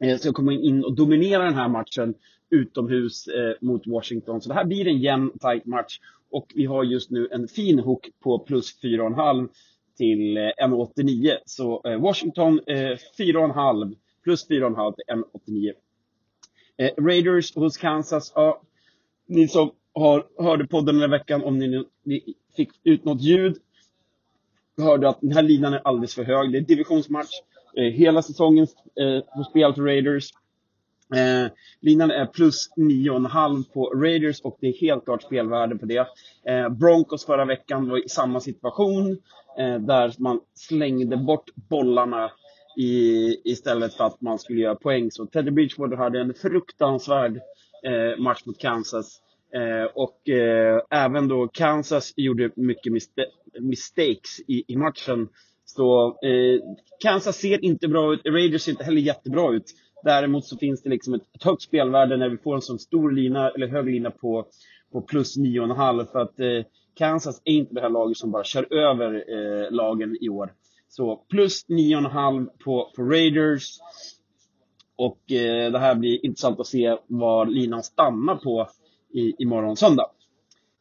Eh, 0.00 0.18
ska 0.18 0.32
komma 0.32 0.52
in 0.52 0.84
och 0.84 0.94
dominera 0.94 1.44
den 1.44 1.54
här 1.54 1.68
matchen 1.68 2.14
utomhus 2.50 3.26
eh, 3.26 3.54
mot 3.60 3.86
Washington. 3.86 4.40
Så 4.40 4.48
det 4.48 4.54
här 4.54 4.64
blir 4.64 4.86
en 4.86 4.98
jämn, 4.98 5.30
tight 5.40 5.66
match. 5.66 6.00
Och 6.30 6.52
vi 6.54 6.66
har 6.66 6.84
just 6.84 7.10
nu 7.10 7.28
en 7.30 7.48
fin 7.48 7.78
hook 7.78 8.08
på 8.20 8.38
plus 8.38 8.82
4,5 8.82 9.48
till 9.96 10.36
eh, 10.36 10.40
1,89. 10.40 11.36
Så 11.46 11.82
Washington 12.00 12.60
4,5 12.60 13.96
plus 14.24 14.48
4,5 14.48 14.94
till 14.94 15.04
1,89. 15.54 15.72
Eh, 16.78 17.04
Raiders 17.04 17.54
hos 17.54 17.76
Kansas. 17.76 18.32
Ja, 18.34 18.62
ni 19.26 19.48
som 19.48 19.70
har, 19.94 20.26
hörde 20.38 20.66
podden 20.66 20.94
den 20.94 21.10
här 21.10 21.18
veckan, 21.18 21.44
om 21.44 21.58
ni, 21.58 21.84
ni 22.02 22.34
fick 22.56 22.70
ut 22.84 23.04
något 23.04 23.22
ljud, 23.22 23.56
hörde 24.76 25.08
att 25.08 25.20
den 25.20 25.32
här 25.32 25.42
linan 25.42 25.74
är 25.74 25.80
alldeles 25.84 26.14
för 26.14 26.24
hög. 26.24 26.52
Det 26.52 26.58
är 26.58 26.62
divisionsmatch. 26.62 27.30
Eh, 27.76 27.84
hela 27.84 28.22
säsongen 28.22 28.66
eh, 29.00 29.20
på 29.36 29.44
spel 29.44 29.74
för 29.74 29.82
Raiders. 29.82 30.30
Eh, 31.16 31.52
linan 31.80 32.10
är 32.10 32.26
plus 32.26 32.70
9,5 32.76 33.64
på 33.72 33.84
Raiders 33.84 34.40
och 34.40 34.58
det 34.60 34.66
är 34.68 34.80
helt 34.80 35.04
klart 35.04 35.22
spelvärde 35.22 35.76
på 35.78 35.86
det. 35.86 36.06
Eh, 36.46 36.68
Broncos 36.68 37.26
förra 37.26 37.44
veckan 37.44 37.88
var 37.88 38.04
i 38.04 38.08
samma 38.08 38.40
situation 38.40 39.10
eh, 39.58 39.78
där 39.78 40.14
man 40.18 40.40
slängde 40.54 41.16
bort 41.16 41.50
bollarna 41.54 42.30
i, 42.78 43.34
istället 43.44 43.94
för 43.94 44.04
att 44.04 44.20
man 44.20 44.38
skulle 44.38 44.60
göra 44.60 44.74
poäng. 44.74 45.10
Så 45.10 45.26
Teddy 45.26 45.50
Bridgewater 45.50 45.96
hade 45.96 46.20
en 46.20 46.34
fruktansvärd 46.34 47.36
eh, 47.84 48.18
match 48.18 48.42
mot 48.46 48.58
Kansas. 48.58 49.20
Eh, 49.54 49.90
och 49.94 50.28
eh, 50.28 50.80
även 50.90 51.28
då 51.28 51.48
Kansas 51.48 52.12
gjorde 52.16 52.50
mycket 52.56 52.92
miste- 52.92 53.26
mistakes 53.60 54.40
i, 54.46 54.64
i 54.68 54.76
matchen. 54.76 55.28
Så 55.70 56.06
eh, 56.06 56.60
Kansas 57.00 57.36
ser 57.36 57.64
inte 57.64 57.88
bra 57.88 58.14
ut, 58.14 58.20
Raiders 58.24 58.62
ser 58.62 58.72
inte 58.72 58.84
heller 58.84 59.00
jättebra 59.00 59.54
ut. 59.54 59.64
Däremot 60.04 60.44
så 60.44 60.56
finns 60.56 60.82
det 60.82 60.90
liksom 60.90 61.14
ett, 61.14 61.22
ett 61.34 61.44
högt 61.44 61.62
spelvärde 61.62 62.16
när 62.16 62.28
vi 62.28 62.36
får 62.36 62.54
en 62.54 62.62
sån 62.62 62.78
stor 62.78 63.12
lina, 63.12 63.50
eller 63.50 63.68
hög 63.68 63.86
lina 63.86 64.10
på, 64.10 64.46
på 64.92 65.00
plus 65.00 65.36
9,5. 65.36 66.06
För 66.12 66.18
att 66.18 66.40
eh, 66.40 66.70
Kansas 66.94 67.42
är 67.44 67.52
inte 67.52 67.74
det 67.74 67.80
här 67.80 67.88
laget 67.88 68.16
som 68.16 68.30
bara 68.30 68.44
kör 68.44 68.72
över 68.72 69.14
eh, 69.14 69.70
lagen 69.70 70.16
i 70.20 70.28
år. 70.28 70.52
Så 70.88 71.16
plus 71.16 71.66
9,5 71.68 72.48
på, 72.64 72.90
på 72.96 73.02
Raiders. 73.02 73.78
Och 74.96 75.32
eh, 75.32 75.72
det 75.72 75.78
här 75.78 75.94
blir 75.94 76.26
intressant 76.26 76.60
att 76.60 76.66
se 76.66 76.96
var 77.06 77.46
linan 77.46 77.82
stannar 77.82 78.36
på 78.36 78.68
i, 79.14 79.34
imorgon 79.38 79.76
söndag. 79.76 80.10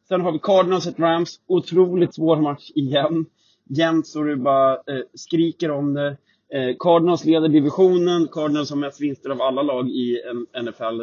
Sen 0.07 0.21
har 0.21 0.31
vi 0.31 0.39
Cardinals 0.39 0.87
och 0.87 0.99
Rams. 0.99 1.39
Otroligt 1.47 2.15
svår 2.15 2.41
match 2.41 2.71
igen. 2.75 3.25
Jämnt 3.69 4.07
så 4.07 4.23
du 4.23 4.35
bara 4.35 4.73
eh, 4.73 5.01
skriker 5.13 5.71
om 5.71 5.93
det. 5.93 6.17
Eh, 6.53 6.75
Cardinals 6.79 7.25
leder 7.25 7.47
divisionen. 7.47 8.27
Cardinals 8.27 8.69
har 8.69 8.77
mest 8.77 9.01
vinster 9.01 9.29
av 9.29 9.41
alla 9.41 9.61
lag 9.61 9.89
i 9.89 10.21
NFL 10.63 11.01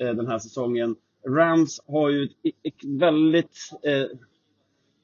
eh, 0.00 0.14
den 0.14 0.26
här 0.26 0.38
säsongen. 0.38 0.96
Rams 1.28 1.80
har 1.86 2.10
ju 2.10 2.24
ett, 2.24 2.30
ett 2.62 2.84
väldigt 2.84 3.70
eh, 3.82 4.06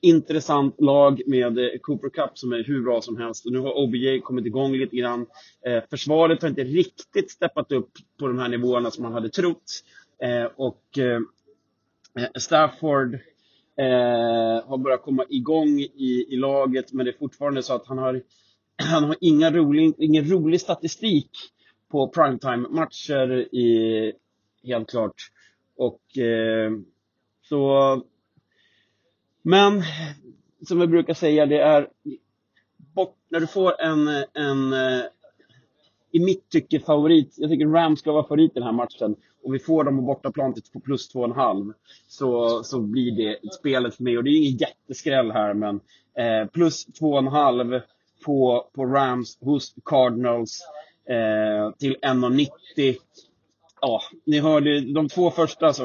intressant 0.00 0.80
lag 0.80 1.22
med 1.26 1.58
eh, 1.58 1.78
Cooper 1.80 2.08
Cup 2.08 2.38
som 2.38 2.52
är 2.52 2.64
hur 2.64 2.82
bra 2.82 3.00
som 3.00 3.16
helst. 3.16 3.46
Och 3.46 3.52
nu 3.52 3.58
har 3.58 3.78
OBJ 3.78 4.20
kommit 4.20 4.46
igång 4.46 4.72
lite 4.72 4.96
grann. 4.96 5.26
Eh, 5.66 5.82
försvaret 5.90 6.42
har 6.42 6.48
inte 6.48 6.64
riktigt 6.64 7.30
steppat 7.30 7.72
upp 7.72 7.90
på 8.18 8.26
de 8.26 8.38
här 8.38 8.48
nivåerna 8.48 8.90
som 8.90 9.02
man 9.02 9.12
hade 9.12 9.28
trott. 9.28 9.82
Eh, 10.22 10.44
och 10.56 10.98
eh, 10.98 11.20
Stafford 12.38 13.18
eh, 13.78 14.68
har 14.68 14.78
börjat 14.78 15.02
komma 15.02 15.24
igång 15.28 15.80
i, 15.80 16.26
i 16.28 16.36
laget, 16.36 16.92
men 16.92 17.06
det 17.06 17.12
är 17.12 17.18
fortfarande 17.18 17.62
så 17.62 17.74
att 17.74 17.86
han 17.86 17.98
har, 17.98 18.22
han 18.82 19.04
har 19.04 19.16
inga 19.20 19.50
rolig, 19.50 19.94
ingen 19.98 20.30
rolig 20.30 20.60
statistik 20.60 21.30
på 21.90 22.08
primetime-matcher, 22.08 23.54
i, 23.54 24.12
helt 24.64 24.90
klart. 24.90 25.30
Och 25.76 26.18
eh, 26.18 26.72
så 27.42 28.02
men 29.48 29.82
som 30.68 30.80
vi 30.80 30.86
brukar 30.86 31.14
säga, 31.14 31.46
det 31.46 31.60
är 31.60 31.88
bort, 32.94 33.16
när 33.28 33.40
du 33.40 33.46
får 33.46 33.80
en, 33.80 34.08
en 34.34 34.72
eh, 34.72 35.04
i 36.16 36.24
mitt 36.24 36.48
tycke 36.48 36.80
favorit, 36.80 37.34
jag 37.36 37.50
tycker 37.50 37.66
Rams 37.66 38.00
ska 38.00 38.12
vara 38.12 38.22
favorit 38.22 38.50
i 38.50 38.54
den 38.54 38.62
här 38.62 38.72
matchen 38.72 39.16
och 39.44 39.54
vi 39.54 39.58
får 39.58 39.84
dem 39.84 39.96
på 39.96 40.02
bortaplan 40.02 40.54
till 40.54 40.80
plus 40.84 41.14
2,5 41.14 41.72
så, 42.08 42.62
så 42.62 42.80
blir 42.80 43.16
det 43.16 43.52
spelet 43.52 43.94
för 43.94 44.02
mig 44.02 44.18
och 44.18 44.24
det 44.24 44.30
är 44.30 44.38
ingen 44.38 44.58
jätteskräll 44.58 45.30
här 45.30 45.54
men 45.54 45.80
eh, 46.18 46.48
plus 46.48 46.86
2,5 47.00 47.80
på, 48.24 48.66
på 48.74 48.86
Rams 48.86 49.38
hos 49.40 49.74
Cardinals 49.84 50.60
eh, 51.08 51.76
till 51.78 51.96
1,90 51.96 52.96
ja, 53.80 54.00
ni 54.24 54.40
hörde 54.40 54.80
de 54.80 55.08
två 55.08 55.30
första 55.30 55.72
så 55.72 55.84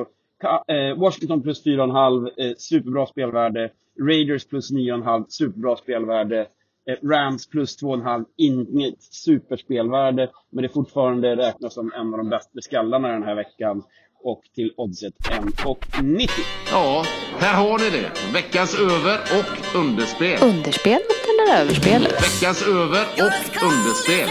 eh, 0.67 0.97
Washington 0.97 1.41
plus 1.41 1.65
4,5, 1.65 2.29
eh, 2.38 2.53
superbra 2.57 3.05
spelvärde. 3.05 3.71
Raiders 4.00 4.45
plus 4.45 4.71
9,5, 4.71 5.25
superbra 5.29 5.75
spelvärde. 5.75 6.47
Eh, 6.91 7.07
Rams 7.07 7.48
plus 7.48 7.83
2,5, 7.83 8.25
inget 8.38 9.03
superspelvärde. 9.03 10.29
Men 10.50 10.62
det 10.62 10.67
är 10.67 10.74
fortfarande 10.74 11.36
räknas 11.36 11.74
som 11.74 11.91
en 11.95 12.13
av 12.13 12.17
de 12.17 12.29
bästa 12.29 12.62
skallarna 12.62 13.07
den 13.07 13.24
här 13.24 13.36
veckan. 13.36 13.83
Och 14.24 14.41
till 14.55 14.74
oddset 14.77 15.13
1,90. 15.19 16.27
Ja, 16.71 17.03
här 17.39 17.63
har 17.63 17.79
ni 17.79 17.89
det. 17.89 18.12
Veckans 18.33 18.79
över 18.79 19.19
och 19.39 19.79
underspel. 19.81 20.38
Underspelet 20.43 21.21
eller 21.29 21.62
överspelet? 21.62 22.12
Veckans 22.12 22.67
över 22.67 23.03
och 23.25 23.63
underspel. 23.69 24.29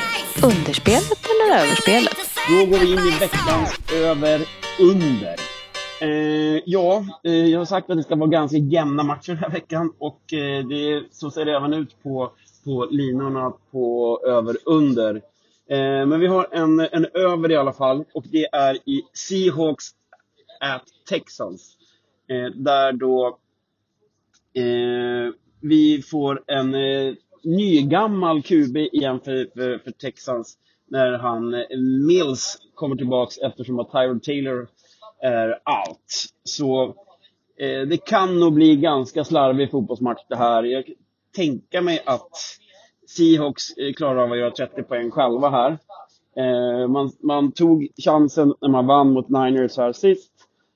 Underspelet 0.50 1.23
eller 1.31 1.62
överspelet? 1.62 2.17
Då 2.49 2.71
går 2.71 2.79
vi 2.79 2.93
in 2.93 2.99
i 2.99 3.19
veckans 3.21 3.93
över-under. 3.95 5.37
Eh, 6.02 6.62
ja, 6.67 7.05
eh, 7.25 7.33
jag 7.33 7.59
har 7.59 7.64
sagt 7.64 7.90
att 7.90 7.97
det 7.97 8.02
ska 8.02 8.17
vara 8.17 8.31
ganska 8.31 8.57
jämna 8.57 9.02
matcher 9.02 9.33
den 9.33 9.38
här 9.38 9.50
veckan 9.50 9.93
och 9.99 10.33
eh, 10.33 10.67
det, 10.67 11.02
så 11.12 11.31
ser 11.31 11.45
det 11.45 11.57
även 11.57 11.75
ut 11.75 12.02
på, 12.02 12.33
på 12.64 12.88
linorna 12.90 13.52
på 13.71 14.21
över-under. 14.26 15.14
Eh, 15.69 16.07
men 16.07 16.21
vi 16.21 16.26
har 16.26 16.49
en, 16.52 16.81
en 16.81 17.07
över 17.14 17.50
i 17.50 17.57
alla 17.57 17.73
fall 17.73 18.05
och 18.14 18.25
det 18.33 18.47
är 18.52 18.75
i 18.75 19.02
Seahawks 19.12 19.85
at 20.61 20.85
Texans. 21.09 21.76
Eh, 22.29 22.52
där 22.55 22.93
då 22.93 23.38
eh, 24.55 25.35
vi 25.61 26.02
får 26.02 26.43
en 26.47 26.75
eh, 26.75 27.14
nygammal 27.43 28.43
QB 28.43 28.76
igen 28.76 29.21
för, 29.21 29.49
för, 29.55 29.79
för 29.79 29.90
Texans 29.90 30.59
när 30.88 31.12
han 31.12 31.55
eh, 31.55 31.79
Mills 32.07 32.59
kommer 32.75 32.97
tillbaks 32.97 33.38
eftersom 33.38 33.79
att 33.79 33.93
Tyrod 33.93 34.23
Taylor 34.23 34.69
är 35.23 35.49
out. 35.49 36.26
Så 36.45 36.85
eh, 37.59 37.88
det 37.88 38.05
kan 38.05 38.40
nog 38.40 38.52
bli 38.52 38.76
ganska 38.76 39.25
slarvig 39.25 39.71
fotbollsmatch 39.71 40.23
det 40.29 40.37
här. 40.37 40.62
Jag 40.62 40.85
tänka 41.37 41.81
mig 41.83 42.03
att 42.07 42.37
Seahawks 43.07 43.77
eh, 43.77 43.93
klarar 43.93 44.23
av 44.23 44.33
att 44.33 44.39
göra 44.39 44.51
30 44.51 44.83
poäng 44.83 45.11
själva 45.11 45.51
här. 45.51 45.79
Eh, 46.37 46.89
man, 46.89 47.11
man 47.23 47.53
tog 47.53 47.89
chansen 48.05 48.55
när 48.61 48.69
man 48.69 48.87
vann 48.87 49.13
mot 49.13 49.29
Niners 49.29 49.77
här 49.77 49.93
sist. 49.93 50.33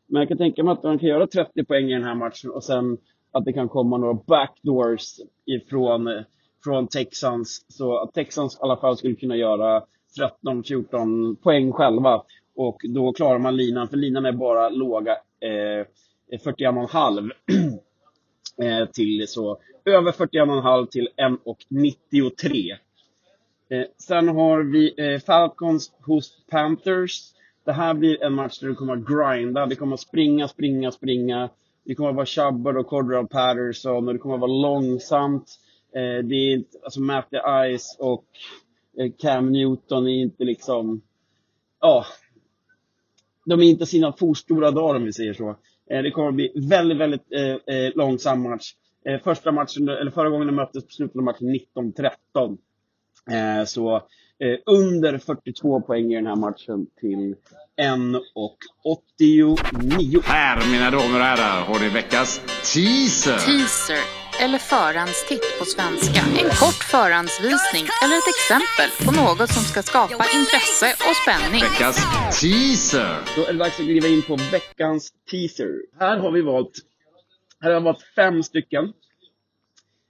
Men 0.07 0.21
jag 0.21 0.29
kan 0.29 0.39
tänka 0.39 0.65
mig 0.65 0.73
att 0.73 0.83
man 0.83 0.99
kan 0.99 1.09
göra 1.09 1.27
30 1.27 1.65
poäng 1.65 1.91
i 1.91 1.95
den 1.95 2.05
här 2.05 2.15
matchen 2.15 2.51
och 2.51 2.65
sen 2.65 2.99
att 3.33 3.45
det 3.45 3.53
kan 3.53 3.69
komma 3.69 3.97
några 3.97 4.15
backdoors 4.15 5.21
ifrån 5.47 6.07
eh, 6.07 6.23
från 6.65 6.89
Texans. 6.89 7.65
Så 7.69 7.99
att 7.99 8.15
Texans 8.15 8.55
i 8.55 8.59
alla 8.61 8.77
fall 8.77 8.97
skulle 8.97 9.15
kunna 9.15 9.37
göra 9.37 9.83
13-14 10.45 11.37
poäng 11.37 11.73
själva. 11.73 12.23
Och 12.57 12.81
då 12.89 13.13
klarar 13.13 13.39
man 13.39 13.57
linan, 13.57 13.89
för 13.89 13.97
linan 13.97 14.27
är 14.27 14.33
bara 14.33 14.69
låga 14.69 15.13
eh, 15.41 15.87
41,5 16.45 17.31
eh, 18.63 18.87
till 18.87 19.29
så 19.29 19.59
över 19.85 20.13
41,5 20.13 20.87
till 20.87 21.09
1,93. 21.17 22.77
Eh, 23.69 23.85
sen 23.99 24.29
har 24.29 24.63
vi 24.63 24.95
eh, 24.97 25.21
Falcons 25.21 25.93
hos 26.07 26.45
Panthers. 26.51 27.33
Det 27.65 27.73
här 27.73 27.95
blir 27.95 28.23
en 28.23 28.33
match 28.33 28.59
där 28.59 28.69
du 28.69 28.75
kommer 28.75 28.97
att 28.97 29.07
grinda. 29.07 29.67
Det 29.67 29.77
kommer 29.77 29.95
att 29.95 30.01
springa, 30.01 30.49
springa, 30.49 30.91
springa. 30.91 31.51
Det 31.85 31.95
kommer 31.95 32.11
att 32.11 32.17
vara 32.17 32.27
Chubbard 32.27 32.77
och 32.77 32.87
Cordell 32.87 33.27
Patterson 33.27 34.09
och 34.09 34.15
det 34.15 34.19
kommer 34.19 34.35
att 34.35 34.41
vara 34.41 34.53
långsamt. 34.53 35.61
Eh, 35.95 36.25
det 36.25 36.35
är 36.35 36.53
inte, 36.53 36.79
alltså 36.85 37.01
Matty 37.01 37.37
Ice 37.79 37.97
och 37.99 38.25
eh, 38.99 39.13
Cam 39.19 39.53
Newton 39.53 40.07
är 40.07 40.23
inte 40.23 40.45
liksom, 40.45 41.03
ja, 41.81 42.07
de 43.47 43.61
är 43.61 43.65
inte 43.65 43.87
sina 43.87 44.13
forstora 44.13 44.71
dagar 44.71 44.95
om 44.95 45.05
vi 45.05 45.13
säger 45.13 45.35
så. 45.35 45.57
Eh, 45.91 46.03
det 46.03 46.11
kommer 46.11 46.29
att 46.29 46.35
bli 46.35 46.53
väldigt, 46.69 46.99
väldigt 46.99 47.33
eh, 47.33 47.77
eh, 47.77 47.93
långsam 47.95 48.43
match. 48.43 48.73
Eh, 49.09 49.21
första 49.23 49.53
matchen, 49.53 49.89
eller 49.89 50.11
förra 50.11 50.29
gången 50.29 50.47
de 50.47 50.53
möttes 50.53 50.85
på 50.85 50.91
slutet 50.91 51.17
av 51.17 51.23
matchen 51.23 51.59
19-13. 51.77 52.11
Eh, 53.31 53.65
så 53.65 53.97
eh, 53.97 54.03
under 54.67 55.19
42 55.19 55.81
poäng 55.81 56.13
i 56.13 56.17
den 56.17 56.27
här 56.27 56.37
matchen 56.37 56.87
till 57.01 57.35
1,89. 57.83 60.21
Här, 60.25 60.73
mina 60.73 60.91
damer 60.91 61.19
och 61.19 61.25
herrar, 61.25 61.61
har 61.65 61.81
ni 61.81 61.89
veckans 61.89 62.39
teaser. 62.75 63.39
Teaser 63.39 64.24
eller 64.41 64.59
förhandstitt 64.59 65.59
på 65.59 65.65
svenska. 65.65 66.21
En 66.21 66.51
kort 66.63 66.83
förhandsvisning 66.95 67.85
eller 68.03 68.17
ett 68.21 68.31
exempel 68.35 68.91
på 69.07 69.13
något 69.23 69.51
som 69.57 69.63
ska 69.63 69.83
skapa 69.83 70.25
intresse 70.39 70.89
och 71.09 71.17
spänning. 71.23 71.61
Veckans 71.61 71.99
teaser. 72.41 73.19
Då 73.37 73.43
är 73.47 73.53
det 73.53 73.59
dags 73.59 73.81
att 73.81 73.87
kliva 73.87 74.09
in 74.09 74.23
på 74.23 74.37
veckans 74.37 75.13
teaser. 75.31 75.73
Här 76.01 76.17
har 76.19 76.31
vi 76.31 76.43
valt, 76.43 76.75
här 77.61 77.71
har 77.71 77.81
valt 77.81 78.03
fem 78.17 78.43
stycken. 78.43 78.93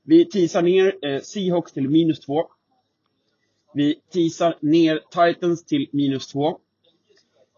Vi 0.03 0.25
teasar 0.25 0.63
ner 0.63 1.07
eh, 1.07 1.21
Seahawks 1.21 1.73
till 1.73 1.89
minus 1.89 2.21
två. 2.21 2.47
Vi 3.75 4.01
teasar 4.13 4.59
ner 4.61 5.01
Titans 5.11 5.65
till 5.65 5.89
minus 5.93 6.27
två. 6.27 6.49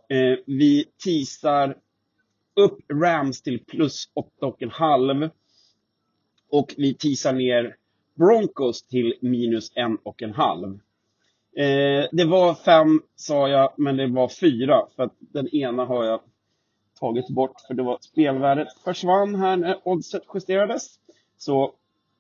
Eh, 0.09 0.39
vi 0.47 0.85
teasar 1.05 1.77
upp 2.57 2.79
Rams 2.93 3.43
till 3.43 3.65
plus 3.65 4.09
åtta 4.15 4.47
och 4.47 4.63
en 4.63 4.71
halv. 4.71 5.31
Och 6.57 6.75
vi 6.77 6.95
teasar 6.95 7.33
ner 7.33 7.77
Broncos 8.15 8.83
till 8.83 9.15
minus 9.21 9.73
en 9.75 9.97
och 9.97 10.23
en 10.23 10.33
halv. 10.35 10.79
Eh, 11.57 12.05
det 12.13 12.25
var 12.25 12.55
fem 12.55 13.01
sa 13.17 13.49
jag, 13.49 13.73
men 13.77 13.97
det 13.97 14.07
var 14.07 14.29
fyra. 14.29 14.83
För 14.97 15.03
att 15.03 15.15
den 15.19 15.49
ena 15.55 15.85
har 15.85 16.05
jag 16.05 16.21
tagit 17.01 17.29
bort 17.29 17.61
för 17.67 17.75
det 17.75 17.83
var 17.83 17.99
spelvärdet 18.01 18.69
försvann 18.85 19.35
här 19.35 19.57
när 19.57 19.89
oddset 19.89 20.23
justerades. 20.35 20.87
Så 21.39 21.73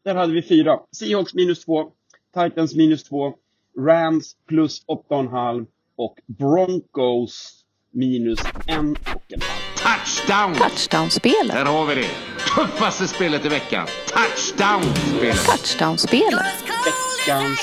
där 0.04 0.14
hade 0.14 0.32
vi 0.32 0.42
fyra. 0.42 0.80
Seahawks 0.92 1.34
minus 1.34 1.64
två, 1.64 1.92
Titans 2.34 2.74
minus 2.74 3.04
två, 3.04 3.34
Rams 3.78 4.36
plus 4.48 4.84
åtta 4.86 5.14
och 5.14 5.20
en 5.20 5.28
halv 5.28 5.66
och 5.96 6.18
Broncos 6.26 7.64
minus 7.90 8.38
en 8.66 8.90
och 8.90 9.32
en 9.32 9.40
halv. 9.40 9.66
Touchdown! 9.76 10.54
Touchdown-spelet. 10.54 11.56
Där 11.56 11.64
har 11.64 11.86
vi 11.86 11.94
det. 11.94 12.35
Tuffaste 12.56 13.08
spelet 13.08 13.44
i 13.44 13.48
veckan. 13.48 13.86
Touchdown-spelet. 13.86 15.46
Touchdown-spelet. 15.46 16.64
Veckans 16.84 17.60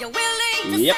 willing 0.00 0.76
to 0.76 0.82
Japp, 0.84 0.96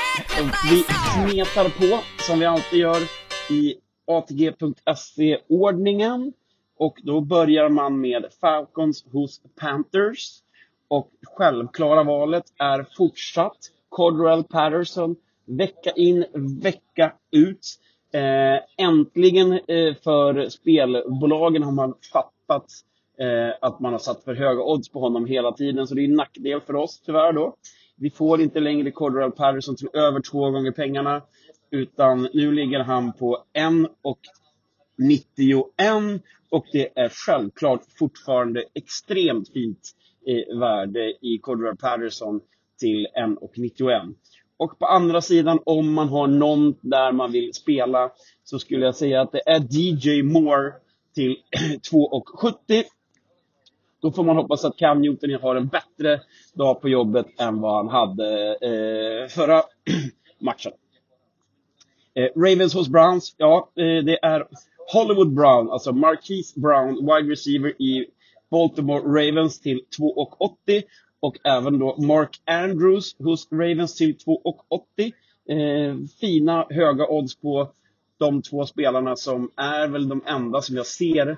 vi 0.70 0.82
smetar 0.82 1.68
på 1.68 2.00
som 2.22 2.38
vi 2.38 2.46
alltid 2.46 2.78
gör 2.78 3.02
i 3.50 3.74
ATG.se-ordningen. 4.06 6.32
Och 6.78 6.98
då 7.02 7.20
börjar 7.20 7.68
man 7.68 8.00
med 8.00 8.24
Falcons 8.40 9.04
hos 9.12 9.40
Panthers. 9.60 10.38
Och 10.88 11.10
självklara 11.22 12.02
valet 12.02 12.44
är 12.58 12.86
fortsatt 12.96 13.58
Cordell 13.88 14.44
Patterson. 14.44 15.16
Vecka 15.44 15.90
in, 15.90 16.24
vecka 16.62 17.12
ut. 17.30 17.78
Eh, 18.12 18.84
äntligen 18.86 19.52
eh, 19.52 19.94
för 20.04 20.48
spelbolagen 20.48 21.62
har 21.62 21.72
man 21.72 21.94
fattat 22.12 22.32
eh, 22.50 23.54
att 23.60 23.80
man 23.80 23.92
har 23.92 23.98
satt 23.98 24.24
för 24.24 24.34
höga 24.34 24.62
odds 24.62 24.88
på 24.88 25.00
honom 25.00 25.26
hela 25.26 25.52
tiden. 25.52 25.86
Så 25.86 25.94
det 25.94 26.02
är 26.02 26.04
en 26.04 26.14
nackdel 26.14 26.60
för 26.60 26.74
oss 26.74 27.00
tyvärr 27.00 27.32
då. 27.32 27.56
Vi 27.96 28.10
får 28.10 28.40
inte 28.40 28.60
längre 28.60 28.90
Cordell 28.90 29.30
Patterson 29.30 29.76
till 29.76 29.88
över 29.92 30.20
två 30.20 30.50
gånger 30.50 30.72
pengarna. 30.72 31.22
Utan 31.70 32.28
nu 32.32 32.52
ligger 32.52 32.80
han 32.80 33.12
på 33.12 33.44
1,91 33.54 36.20
och 36.50 36.66
det 36.72 36.98
är 36.98 37.08
självklart 37.08 37.82
fortfarande 37.98 38.64
extremt 38.74 39.52
fint 39.52 39.90
eh, 40.26 40.58
värde 40.58 41.14
i 41.20 41.38
Cordell 41.38 41.76
Patterson 41.76 42.40
till 42.80 43.06
1,91. 43.16 44.14
Och 44.56 44.78
på 44.78 44.86
andra 44.86 45.20
sidan, 45.20 45.58
om 45.66 45.92
man 45.92 46.08
har 46.08 46.26
någon 46.26 46.74
där 46.80 47.12
man 47.12 47.32
vill 47.32 47.54
spela, 47.54 48.10
så 48.44 48.58
skulle 48.58 48.84
jag 48.84 48.94
säga 48.94 49.20
att 49.20 49.32
det 49.32 49.48
är 49.48 49.66
DJ 49.70 50.22
Moore 50.22 50.72
till 51.18 51.36
2,70. 51.90 52.84
Då 54.02 54.12
får 54.12 54.24
man 54.24 54.36
hoppas 54.36 54.64
att 54.64 54.76
Cam 54.76 55.02
Newton 55.02 55.34
har 55.42 55.56
en 55.56 55.68
bättre 55.68 56.20
dag 56.54 56.80
på 56.80 56.88
jobbet 56.88 57.26
än 57.40 57.60
vad 57.60 57.76
han 57.76 57.88
hade 57.88 58.50
eh, 58.50 59.28
förra 59.28 59.62
matchen. 60.38 60.72
Eh, 62.14 62.40
Ravens 62.40 62.74
hos 62.74 62.88
Browns, 62.88 63.34
ja, 63.38 63.70
eh, 63.76 64.04
det 64.04 64.18
är 64.22 64.46
Hollywood 64.92 65.34
Brown, 65.34 65.70
alltså 65.70 65.92
Marquise 65.92 66.60
Brown, 66.60 66.94
wide 66.94 67.32
receiver 67.32 67.82
i 67.82 68.06
Baltimore 68.50 69.00
Ravens 69.00 69.60
till 69.60 69.80
2,80 69.98 70.82
och 71.20 71.36
även 71.44 71.78
då 71.78 71.96
Mark 71.96 72.40
Andrews 72.44 73.16
hos 73.18 73.52
Ravens 73.52 73.94
till 73.94 74.16
2,80. 74.16 75.12
Eh, 75.48 75.96
fina 76.20 76.66
höga 76.70 77.06
odds 77.06 77.36
på 77.36 77.72
de 78.18 78.42
två 78.42 78.66
spelarna 78.66 79.16
som 79.16 79.50
är 79.56 79.88
väl 79.88 80.08
de 80.08 80.22
enda 80.26 80.60
som 80.60 80.76
jag 80.76 80.86
ser 80.86 81.36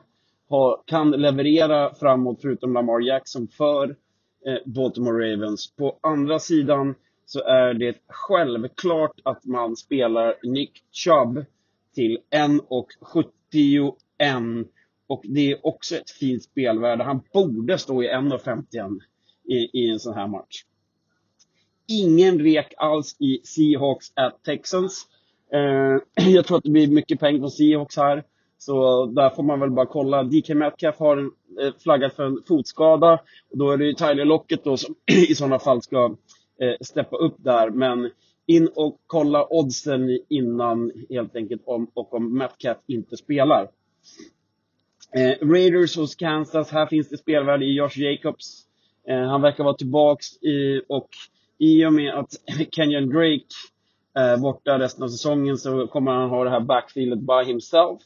ha, 0.49 0.83
kan 0.87 1.11
leverera 1.11 1.95
framåt 1.95 2.39
förutom 2.43 2.73
Lamar 2.73 3.01
Jackson 3.01 3.49
för 3.49 3.97
eh, 4.47 4.59
Baltimore 4.67 5.33
Ravens. 5.33 5.73
På 5.77 5.99
andra 6.01 6.39
sidan 6.39 6.95
så 7.27 7.45
är 7.45 7.75
det 7.75 7.97
självklart 8.09 9.21
att 9.23 9.45
man 9.45 9.77
spelar 9.77 10.35
Nick 10.43 10.73
Chubb 10.93 11.45
till 11.95 12.19
1,71 12.31 14.67
och 15.07 15.21
det 15.25 15.53
är 15.53 15.67
också 15.67 15.97
ett 15.97 16.11
fint 16.11 16.43
spelvärde. 16.43 17.05
Han 17.05 17.21
borde 17.33 17.79
stå 17.79 18.03
i 18.03 18.09
1,51 18.09 19.01
i, 19.49 19.55
i 19.55 19.91
en 19.91 20.01
sån 20.01 20.15
här 20.15 20.27
match. 20.27 20.65
Ingen 21.87 22.39
rek 22.39 22.75
alls 22.77 23.17
i 23.21 23.41
Seahawks 23.45 24.13
at 24.15 24.45
Texans. 24.45 25.07
Eh, 25.53 26.25
jag 26.29 26.47
tror 26.47 26.57
att 26.57 26.65
det 26.65 26.71
blir 26.71 26.89
mycket 26.89 27.21
pengar 27.21 27.39
från 27.39 27.51
Seahawks 27.51 27.97
här. 27.97 28.25
Så 28.59 29.07
där 29.07 29.31
får 29.31 29.43
man 29.43 29.61
väl 29.61 29.71
bara 29.71 29.87
kolla. 29.87 30.23
DK 30.23 30.49
Metcalf 30.49 30.99
har 30.99 31.17
en, 31.17 31.31
flaggat 31.83 32.15
för 32.15 32.25
en 32.25 32.43
fotskada. 32.49 33.21
Och 33.51 33.59
då 33.59 33.71
är 33.71 33.77
det 33.77 33.85
ju 33.85 33.93
Tyler 33.93 34.25
Lockett 34.25 34.65
då 34.65 34.77
som 34.77 34.95
i 35.29 35.35
sådana 35.35 35.59
fall 35.59 35.83
ska 35.83 36.17
eh, 36.61 36.75
steppa 36.81 37.17
upp 37.17 37.35
där. 37.39 37.71
Men 37.71 38.11
in 38.47 38.69
och 38.75 39.01
kolla 39.07 39.47
oddsen 39.51 40.19
innan 40.29 40.93
helt 41.11 41.37
enkelt 41.37 41.63
om, 41.65 41.91
och 41.95 42.15
om 42.15 42.39
Metcalf 42.39 42.79
inte 42.87 43.17
spelar. 43.17 43.69
Eh, 45.15 45.47
Raiders 45.47 45.97
hos 45.97 46.15
Kansas. 46.15 46.71
Här 46.71 46.87
finns 46.87 47.09
det 47.09 47.19
spelvärde 47.19 47.65
i 47.65 47.75
Josh 47.75 47.99
Jacobs. 47.99 48.67
Eh, 49.09 49.29
han 49.29 49.43
verkar 49.43 49.65
vara 49.65 49.75
tillbaks 49.75 50.43
i, 50.43 50.83
och 50.89 51.09
i 51.59 51.85
och 51.85 51.93
med 51.93 52.15
att 52.15 52.31
Kenyon 52.71 53.09
Drake 53.09 53.45
eh, 54.19 54.41
borta 54.43 54.79
resten 54.79 55.05
av 55.05 55.09
säsongen 55.09 55.59
så 55.59 55.87
kommer 55.87 56.13
han 56.13 56.31
ha 56.31 56.45
det 56.45 56.51
här 56.51 56.61
backfieldet 56.61 57.19
by 57.19 57.45
himself. 57.47 58.03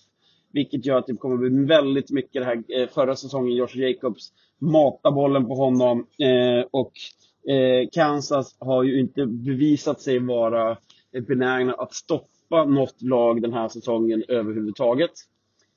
Vilket 0.53 0.87
gör 0.87 0.99
att 0.99 1.07
det 1.07 1.17
kommer 1.17 1.37
bli 1.37 1.65
väldigt 1.65 2.11
mycket 2.11 2.43
det 2.43 2.45
här 2.45 2.63
eh, 2.69 2.89
förra 2.89 3.17
säsongen, 3.17 3.57
Josh 3.57 3.77
Jacobs, 3.77 4.33
mata 4.59 5.11
bollen 5.11 5.47
på 5.47 5.55
honom. 5.55 6.07
Eh, 6.19 6.67
och 6.71 6.93
eh, 7.55 7.89
Kansas 7.93 8.57
har 8.59 8.83
ju 8.83 9.01
inte 9.01 9.27
bevisat 9.27 10.01
sig 10.01 10.19
vara 10.19 10.77
benägna 11.29 11.73
att 11.73 11.95
stoppa 11.95 12.65
något 12.65 13.03
lag 13.03 13.43
den 13.43 13.53
här 13.53 13.69
säsongen 13.69 14.25
överhuvudtaget. 14.29 15.11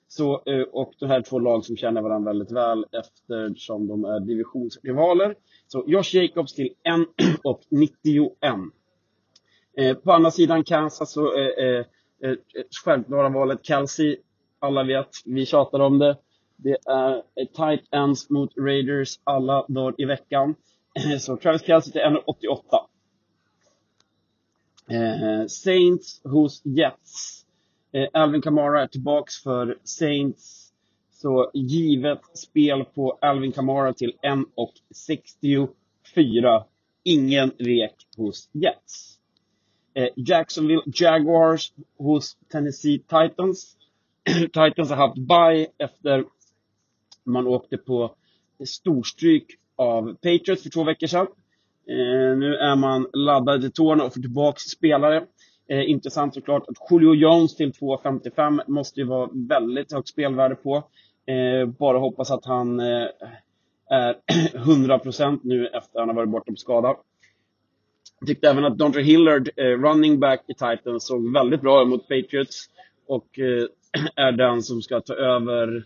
Så, 0.07 0.43
eh, 0.45 0.61
och 0.61 0.93
de 0.99 1.05
här 1.05 1.21
två 1.21 1.39
lag 1.39 1.65
som 1.65 1.77
känner 1.77 2.01
varandra 2.01 2.29
väldigt 2.31 2.51
väl 2.51 2.85
eftersom 2.91 3.87
de 3.87 4.05
är 4.05 4.19
divisionsrivaler. 4.19 5.35
Så 5.67 5.83
Josh 5.87 6.15
Jacobs 6.15 6.53
till 6.53 6.69
1 6.83 7.39
och 7.43 7.61
91. 7.69 8.55
Eh, 9.77 9.95
på 9.95 10.11
andra 10.11 10.31
sidan 10.31 10.63
Kansas 10.63 11.11
så 11.11 11.33
är 11.33 11.77
eh, 11.77 11.85
eh, 12.23 12.35
självklara 12.85 13.29
valet 13.29 13.65
Kelsey. 13.65 14.17
Alla 14.59 14.83
vet, 14.83 15.09
vi 15.25 15.45
tjatar 15.45 15.79
om 15.79 15.99
det. 15.99 16.17
Det 16.55 16.77
är 16.85 17.23
tight 17.45 17.83
ends 17.91 18.29
mot 18.29 18.57
Raiders 18.57 19.19
alla 19.23 19.65
dagar 19.67 19.95
i 19.97 20.05
veckan. 20.05 20.55
Eh, 20.95 21.17
så 21.17 21.37
Travis 21.37 21.63
Kelce 21.63 21.91
till 21.91 22.01
1,88. 22.01 22.87
Eh, 24.89 25.45
Saints 25.47 26.21
hos 26.23 26.61
Jets. 26.65 27.45
Eh, 27.91 28.07
Alvin 28.13 28.41
Kamara 28.41 28.81
är 28.81 28.87
tillbaks 28.87 29.43
för 29.43 29.77
Saints. 29.83 30.73
Så 31.11 31.51
givet 31.53 32.37
spel 32.37 32.85
på 32.85 33.17
Alvin 33.21 33.51
Kamara 33.51 33.93
till 33.93 34.13
1,64. 34.21 36.63
Ingen 37.03 37.51
rek 37.57 37.95
hos 38.17 38.49
Jets. 38.51 39.16
Eh, 39.97 40.09
Jacksonville 40.15 40.81
Jaguars 40.85 41.73
hos 41.97 42.37
Tennessee 42.51 42.99
Titans. 42.99 43.75
Titans 44.53 44.89
har 44.89 44.95
haft 44.95 45.17
bye 45.17 45.67
efter 45.77 46.25
man 47.23 47.47
åkte 47.47 47.77
på 47.77 48.15
storstryk 48.65 49.45
av 49.75 50.13
Patriots 50.13 50.63
för 50.63 50.69
två 50.69 50.83
veckor 50.83 51.07
sedan. 51.07 51.27
Eh, 51.89 52.37
nu 52.37 52.55
är 52.55 52.75
man 52.75 53.07
laddad 53.13 53.65
i 53.65 53.71
tårna 53.71 54.03
och 54.03 54.13
får 54.13 54.21
tillbaka 54.21 54.59
spelare. 54.59 55.23
Eh, 55.69 55.89
intressant 55.89 56.33
såklart 56.33 56.63
att 56.67 56.91
Julio 56.91 57.13
Jones 57.13 57.55
till 57.55 57.71
2,55 57.71 58.61
måste 58.67 58.99
ju 58.99 59.05
vara 59.05 59.29
väldigt 59.33 59.93
högt 59.93 60.07
spelvärde 60.07 60.55
på. 60.55 60.75
Eh, 61.25 61.65
bara 61.65 61.97
hoppas 61.97 62.31
att 62.31 62.45
han 62.45 62.79
eh, 62.79 63.07
är 63.89 64.15
100% 64.53 65.39
nu 65.43 65.67
efter 65.67 65.77
att 65.77 66.07
han 66.07 66.07
har 66.07 66.15
varit 66.15 66.29
borta 66.29 66.51
på 66.51 66.55
skada. 66.55 66.95
Jag 68.19 68.27
tyckte 68.27 68.49
även 68.49 68.65
att 68.65 68.77
Dontre 68.77 69.01
Hillard, 69.01 69.49
eh, 69.55 69.63
running 69.63 70.19
back 70.19 70.43
i 70.47 70.53
Titans, 70.53 71.07
såg 71.07 71.33
väldigt 71.33 71.61
bra 71.61 71.81
ut 71.81 71.87
mot 71.87 72.07
Patriots. 72.07 72.69
Och 73.07 73.39
eh, 73.39 73.67
är 74.15 74.31
den 74.31 74.63
som 74.63 74.81
ska 74.81 75.01
ta 75.01 75.13
över 75.13 75.85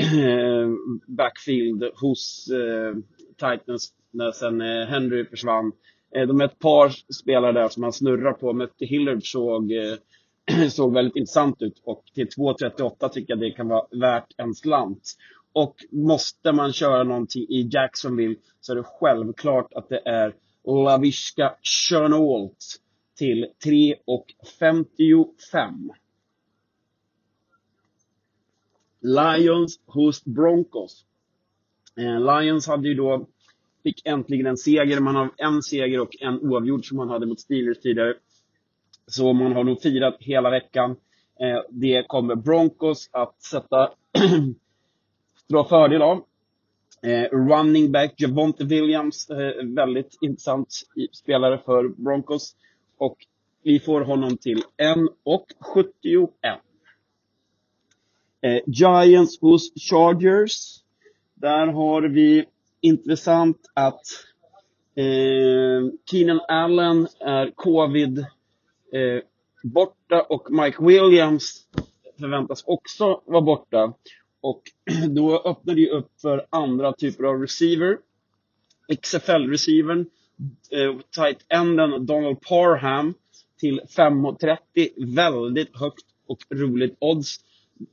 eh, 0.00 0.68
backfield 1.06 1.84
hos 1.94 2.48
eh, 2.50 2.96
Titans 3.32 3.92
när 4.10 4.32
sen 4.32 4.60
eh, 4.60 4.86
Henry 4.86 5.24
försvann. 5.24 5.72
Eh, 6.16 6.26
de 6.26 6.40
är 6.40 6.44
ett 6.44 6.58
par 6.58 6.88
spelare 7.12 7.52
där 7.52 7.68
som 7.68 7.80
man 7.80 7.92
snurrar 7.92 8.32
på. 8.32 8.52
Mötte 8.52 8.86
Hillard 8.86 9.32
såg, 9.32 9.72
eh, 9.72 10.68
såg 10.70 10.94
väldigt 10.94 11.16
intressant 11.16 11.62
ut 11.62 11.82
och 11.84 12.04
till 12.14 12.26
2.38 12.26 13.08
tycker 13.08 13.32
jag 13.32 13.40
det 13.40 13.50
kan 13.50 13.68
vara 13.68 13.86
värt 13.90 14.34
en 14.36 14.54
slant. 14.54 15.16
Och 15.52 15.76
måste 15.90 16.52
man 16.52 16.72
köra 16.72 17.04
någonting 17.04 17.42
i 17.42 17.68
Jacksonville 17.72 18.36
så 18.60 18.72
är 18.72 18.76
det 18.76 18.84
självklart 19.00 19.72
att 19.74 19.88
det 19.88 20.02
är 20.04 20.34
Laviska 20.66 21.56
Chernolt 21.62 22.80
till 23.18 23.46
3.55. 23.64 25.90
Lions 29.00 29.80
hos 29.86 30.24
Broncos. 30.24 31.04
Eh, 31.96 32.20
Lions 32.20 32.66
hade 32.66 32.88
ju 32.88 32.94
då, 32.94 33.26
fick 33.82 34.06
äntligen 34.06 34.46
en 34.46 34.56
seger. 34.56 35.00
Man 35.00 35.16
har 35.16 35.30
en 35.36 35.62
seger 35.62 36.00
och 36.00 36.16
en 36.20 36.40
oavgjord 36.40 36.88
som 36.88 36.96
man 36.96 37.08
hade 37.08 37.26
mot 37.26 37.40
Steelers 37.40 37.80
tidigare. 37.80 38.14
Så 39.06 39.32
man 39.32 39.52
har 39.52 39.64
nog 39.64 39.82
firat 39.82 40.16
hela 40.18 40.50
veckan. 40.50 40.90
Eh, 41.40 41.60
det 41.70 42.08
kommer 42.08 42.34
Broncos 42.34 43.10
att 43.12 43.42
sätta, 43.42 43.90
dra 45.48 45.64
fördel 45.64 46.02
av. 46.02 46.24
Eh, 47.02 47.28
running 47.32 47.92
back 47.92 48.14
Javonte 48.20 48.64
Williams, 48.64 49.30
eh, 49.30 49.64
väldigt 49.64 50.18
intressant 50.20 50.74
spelare 51.12 51.58
för 51.64 51.88
Broncos. 51.88 52.54
Och 52.98 53.16
vi 53.62 53.80
får 53.80 54.00
honom 54.00 54.36
till 54.36 54.62
1,71. 54.76 56.60
Eh, 58.40 58.60
Giants 58.66 59.40
hos 59.40 59.72
Chargers. 59.90 60.82
Där 61.34 61.66
har 61.66 62.02
vi 62.02 62.44
intressant 62.80 63.70
att 63.74 64.02
eh, 64.94 65.90
Keenan 66.10 66.40
Allen 66.48 67.08
är 67.20 67.50
covid 67.54 68.18
eh, 68.92 69.22
borta 69.62 70.22
och 70.22 70.50
Mike 70.50 70.84
Williams 70.84 71.66
förväntas 72.20 72.64
också 72.66 73.20
vara 73.24 73.40
borta. 73.42 73.92
Och 74.46 74.62
då 75.08 75.42
öppnar 75.44 75.74
det 75.74 75.80
ju 75.80 75.88
upp 75.88 76.10
för 76.22 76.46
andra 76.50 76.92
typer 76.92 77.24
av 77.24 77.40
receiver. 77.40 77.98
XFL-receivern, 79.02 80.06
eh, 80.70 81.00
tight 81.10 81.38
enden 81.48 82.06
Donald 82.06 82.40
Parham 82.40 83.14
till 83.60 83.80
5,30. 83.96 85.14
Väldigt 85.14 85.76
högt 85.76 86.04
och 86.26 86.38
roligt 86.50 86.96
odds 86.98 87.36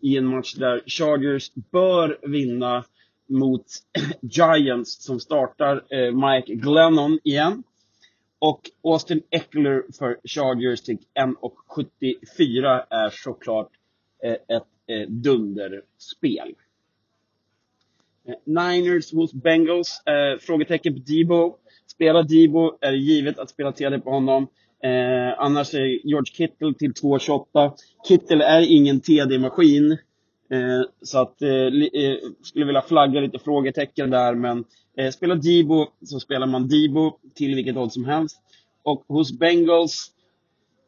i 0.02 0.18
en 0.18 0.26
match 0.26 0.54
där 0.54 0.84
Chargers 0.88 1.52
bör 1.72 2.20
vinna 2.28 2.86
mot 3.30 3.66
Giants 4.22 5.04
som 5.04 5.20
startar 5.20 5.84
eh, 5.90 6.12
Mike 6.12 6.56
Glennon 6.56 7.20
igen. 7.24 7.64
Och 8.40 8.62
Austin 8.84 9.22
Eckler 9.30 9.84
för 10.00 10.20
Chargers 10.24 10.82
till 10.82 10.98
1,74 11.20 12.84
är 12.90 13.10
såklart 13.10 13.70
eh, 14.24 14.56
ett 14.58 14.73
eh, 14.88 15.10
dunderspel. 15.10 16.56
Eh, 18.28 18.36
Niners 18.46 19.14
hos 19.14 19.34
Bengals. 19.34 20.02
Eh, 20.06 20.40
frågetecken 20.40 20.94
på 20.94 21.00
Debo. 21.00 21.56
Spelar 21.88 22.24
Debo 22.24 22.78
är 22.82 22.92
det 22.92 22.98
givet 22.98 23.40
att 23.40 23.50
spela 23.50 23.72
TD 23.72 24.00
på 24.00 24.10
honom. 24.10 24.48
Eh, 24.84 25.40
annars 25.40 25.74
är 25.74 26.08
George 26.08 26.34
Kittle 26.34 26.74
till 26.74 26.94
2,28. 26.94 27.74
Kittle 28.08 28.44
är 28.44 28.62
ingen 28.72 29.00
TD-maskin. 29.00 29.92
Eh, 30.52 30.82
så 31.02 31.22
att, 31.22 31.42
eh, 31.42 31.50
eh, 31.50 32.18
skulle 32.42 32.66
vilja 32.66 32.82
flagga 32.82 33.20
lite 33.20 33.40
frågetecken 33.40 34.10
där, 34.10 34.36
men 34.36 34.64
eh, 34.98 35.12
spelar 35.12 35.36
Debo 35.36 35.88
så 36.06 36.20
spelar 36.20 36.48
man 36.48 36.68
Debo 36.68 37.18
till 37.36 37.56
vilket 37.56 37.78
odds 37.78 37.94
som 37.94 38.06
helst. 38.06 38.38
Och 38.84 39.06
hos 39.08 39.40
Bengals, 39.40 40.12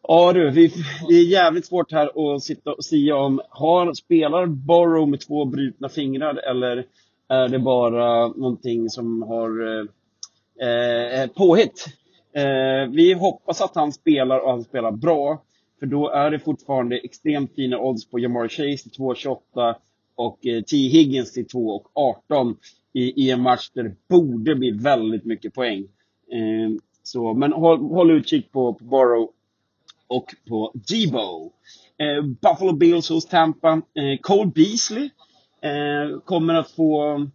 ja 0.07 0.33
du, 0.33 0.51
vi, 0.51 0.67
det 1.09 1.15
är 1.15 1.23
jävligt 1.23 1.65
svårt 1.65 1.91
här 1.91 2.35
att 2.35 2.43
sitta 2.43 2.73
och 2.73 2.85
säga 2.85 3.15
om, 3.15 3.41
har, 3.49 3.93
spelar 3.93 4.45
Borrow 4.45 5.09
med 5.09 5.19
två 5.19 5.45
brutna 5.45 5.89
fingrar 5.89 6.35
eller 6.49 6.85
är 7.29 7.47
det 7.47 7.59
bara 7.59 8.27
någonting 8.27 8.89
som 8.89 9.21
har 9.21 9.79
eh, 10.61 11.21
eh 11.21 11.27
påhitt? 11.27 11.85
Eh, 12.35 12.89
vi 12.91 13.13
hoppas 13.13 13.61
att 13.61 13.75
han 13.75 13.91
spelar 13.91 14.39
och 14.39 14.51
han 14.51 14.63
spelar 14.63 14.91
bra. 14.91 15.43
För 15.79 15.85
då 15.85 16.09
är 16.09 16.31
det 16.31 16.39
fortfarande 16.39 16.97
extremt 16.97 17.55
fina 17.55 17.79
odds 17.79 18.09
på 18.09 18.19
Jamar 18.19 18.47
Chase 18.47 18.89
till 18.89 19.01
2,28 19.01 19.75
och 20.15 20.45
eh, 20.45 20.61
T. 20.61 20.77
Higgins 20.77 21.33
till 21.33 21.45
2,18 21.45 22.55
i, 22.93 23.25
i 23.25 23.31
en 23.31 23.41
match 23.41 23.69
där 23.73 23.83
det 23.83 23.95
borde 24.09 24.55
bli 24.55 24.71
väldigt 24.71 25.25
mycket 25.25 25.53
poäng. 25.53 25.79
Eh, 26.31 26.69
så, 27.03 27.33
men 27.33 27.53
håll, 27.53 27.79
håll 27.79 28.11
utkik 28.11 28.51
på, 28.51 28.73
på 28.73 28.83
Borrow 28.83 29.29
och 30.07 30.35
på 30.49 30.71
Debo. 30.73 31.51
Eh, 31.97 32.23
Buffalo 32.23 32.73
Bills 32.73 33.09
hos 33.09 33.25
Tampa. 33.25 33.71
Eh, 33.71 34.19
Cole 34.21 34.51
Beasley 34.55 35.09
eh, 35.61 36.19
kommer 36.19 36.53
att 36.53 36.71
få 36.71 37.27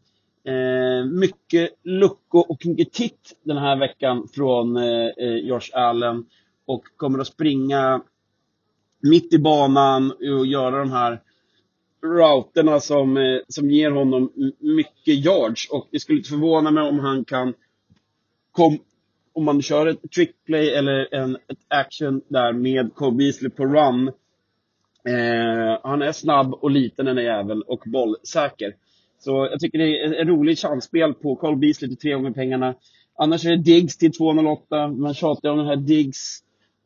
Eh, 0.44 1.04
mycket 1.04 1.70
luckor 1.84 2.44
och 2.48 2.66
mycket 2.66 2.92
titt 2.92 3.36
den 3.42 3.56
här 3.56 3.76
veckan 3.76 4.28
från 4.34 4.76
eh, 4.76 5.06
eh, 5.18 5.36
Josh 5.36 5.70
Allen. 5.72 6.26
Och 6.66 6.84
kommer 6.96 7.18
att 7.18 7.26
springa 7.26 8.02
mitt 9.02 9.34
i 9.34 9.38
banan 9.38 10.10
och 10.10 10.46
göra 10.46 10.78
de 10.78 10.92
här 10.92 11.20
routerna 12.02 12.80
som, 12.80 13.16
eh, 13.16 13.38
som 13.48 13.70
ger 13.70 13.90
honom 13.90 14.32
mycket 14.58 15.24
yards. 15.24 15.70
Och 15.70 15.88
det 15.90 16.00
skulle 16.00 16.18
inte 16.18 16.30
förvåna 16.30 16.70
mig 16.70 16.88
om 16.88 16.98
han 16.98 17.24
kan, 17.24 17.54
kom, 18.52 18.78
om 19.32 19.44
man 19.44 19.62
kör 19.62 19.86
ett 19.86 20.10
trickplay 20.14 20.70
eller 20.70 21.14
en 21.14 21.34
ett 21.34 21.58
action 21.68 22.20
där 22.28 22.52
med 22.52 22.94
Cole 22.94 23.16
Beasley 23.16 23.50
på 23.50 23.66
run. 23.66 24.08
Eh, 25.04 25.78
han 25.82 26.02
är 26.02 26.12
snabb 26.12 26.54
och 26.54 26.70
liten 26.70 27.06
den 27.06 27.18
är 27.18 27.22
jävel 27.22 27.62
och 27.62 27.82
bollsäker. 27.86 28.74
Så 29.18 29.48
jag 29.50 29.60
tycker 29.60 29.78
det 29.78 30.00
är 30.00 30.22
ett 30.22 30.28
roligt 30.28 30.58
chansspel 30.58 31.14
på 31.14 31.36
Cole 31.36 31.56
Beasley 31.56 31.88
till 31.88 31.98
tre 31.98 32.12
gånger 32.12 32.30
pengarna. 32.30 32.74
Annars 33.18 33.44
är 33.44 33.50
det 33.50 33.62
Diggs 33.62 33.98
till 33.98 34.10
2,08. 34.10 34.96
Man 34.96 35.14
tjatar 35.14 35.50
om 35.50 35.58
den 35.58 35.66
här 35.66 35.76
Diggs. 35.76 36.40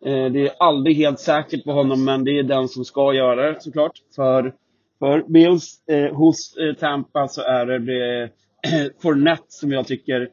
Eh, 0.04 0.26
det 0.32 0.40
är 0.40 0.52
aldrig 0.58 0.96
helt 0.96 1.20
säkert 1.20 1.64
på 1.64 1.72
honom, 1.72 2.04
men 2.04 2.24
det 2.24 2.38
är 2.38 2.42
den 2.42 2.68
som 2.68 2.84
ska 2.84 3.14
göra 3.14 3.52
det 3.52 3.60
såklart. 3.60 3.92
För, 4.16 4.54
för 4.98 5.24
Bills 5.28 5.88
eh, 5.88 6.14
hos 6.14 6.56
eh, 6.56 6.74
Tampa 6.74 7.28
så 7.28 7.42
är 7.42 7.66
det 7.66 8.22
eh, 8.22 8.30
Fournette 9.02 9.44
som 9.48 9.72
jag 9.72 9.86
tycker 9.86 10.30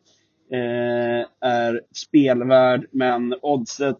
eh, 0.51 1.25
är 1.39 1.81
spelvärd, 1.91 2.87
men 2.91 3.35
oddset 3.41 3.99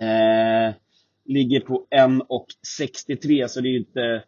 eh, 0.00 0.74
ligger 1.24 1.60
på 1.60 1.86
1,63 1.90 3.46
så 3.48 3.60
det 3.60 3.68
är 3.68 3.76
inte 3.76 4.22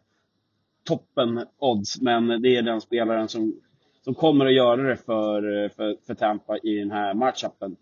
toppen 0.83 1.45
odds, 1.59 2.01
men 2.01 2.41
det 2.41 2.55
är 2.55 2.61
den 2.61 2.81
spelaren 2.81 3.27
som, 3.27 3.55
som 4.01 4.13
kommer 4.15 4.45
att 4.45 4.53
göra 4.53 4.81
det 4.81 4.97
för, 4.97 5.69
för, 5.69 5.97
för 6.07 6.13
Tampa 6.13 6.57
i 6.57 6.79
den 6.79 6.91
här 6.91 7.13
matchupen. 7.13 7.75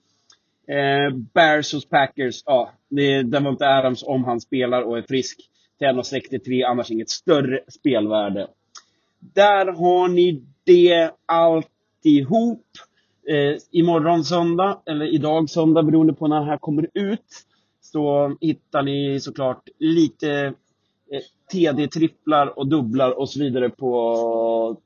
Eh, 0.68 1.16
Bears 1.34 1.74
hos 1.74 1.90
Packers, 1.90 2.44
ja, 2.46 2.72
det 2.90 3.14
är 3.14 3.24
Devonte 3.24 3.68
Adams 3.68 4.04
om 4.04 4.24
han 4.24 4.42
spelar 4.42 4.82
och 4.82 4.98
är 4.98 5.02
frisk 5.02 5.50
till 5.78 5.88
1,63, 5.88 6.66
annars 6.68 6.92
inget 6.92 7.10
större 7.10 7.60
spelvärde. 7.68 8.48
Där 9.20 9.66
har 9.66 10.08
ni 10.08 10.44
det 10.64 11.12
ihop. 12.10 12.66
Eh, 13.28 13.58
imorgon 13.72 14.24
söndag, 14.24 14.82
eller 14.86 15.06
idag 15.06 15.50
söndag 15.50 15.84
beroende 15.84 16.14
på 16.14 16.28
när 16.28 16.40
det 16.40 16.46
här 16.46 16.58
kommer 16.58 16.90
ut, 16.94 17.26
så 17.82 18.36
hittar 18.42 18.84
ni 18.84 19.20
såklart 19.20 19.70
lite 19.80 20.54
eh, 21.12 21.22
TD-tripplar 21.52 22.60
och 22.60 22.68
dubblar 22.68 23.20
och 23.20 23.30
så 23.30 23.40
vidare 23.40 23.70
på 23.70 24.78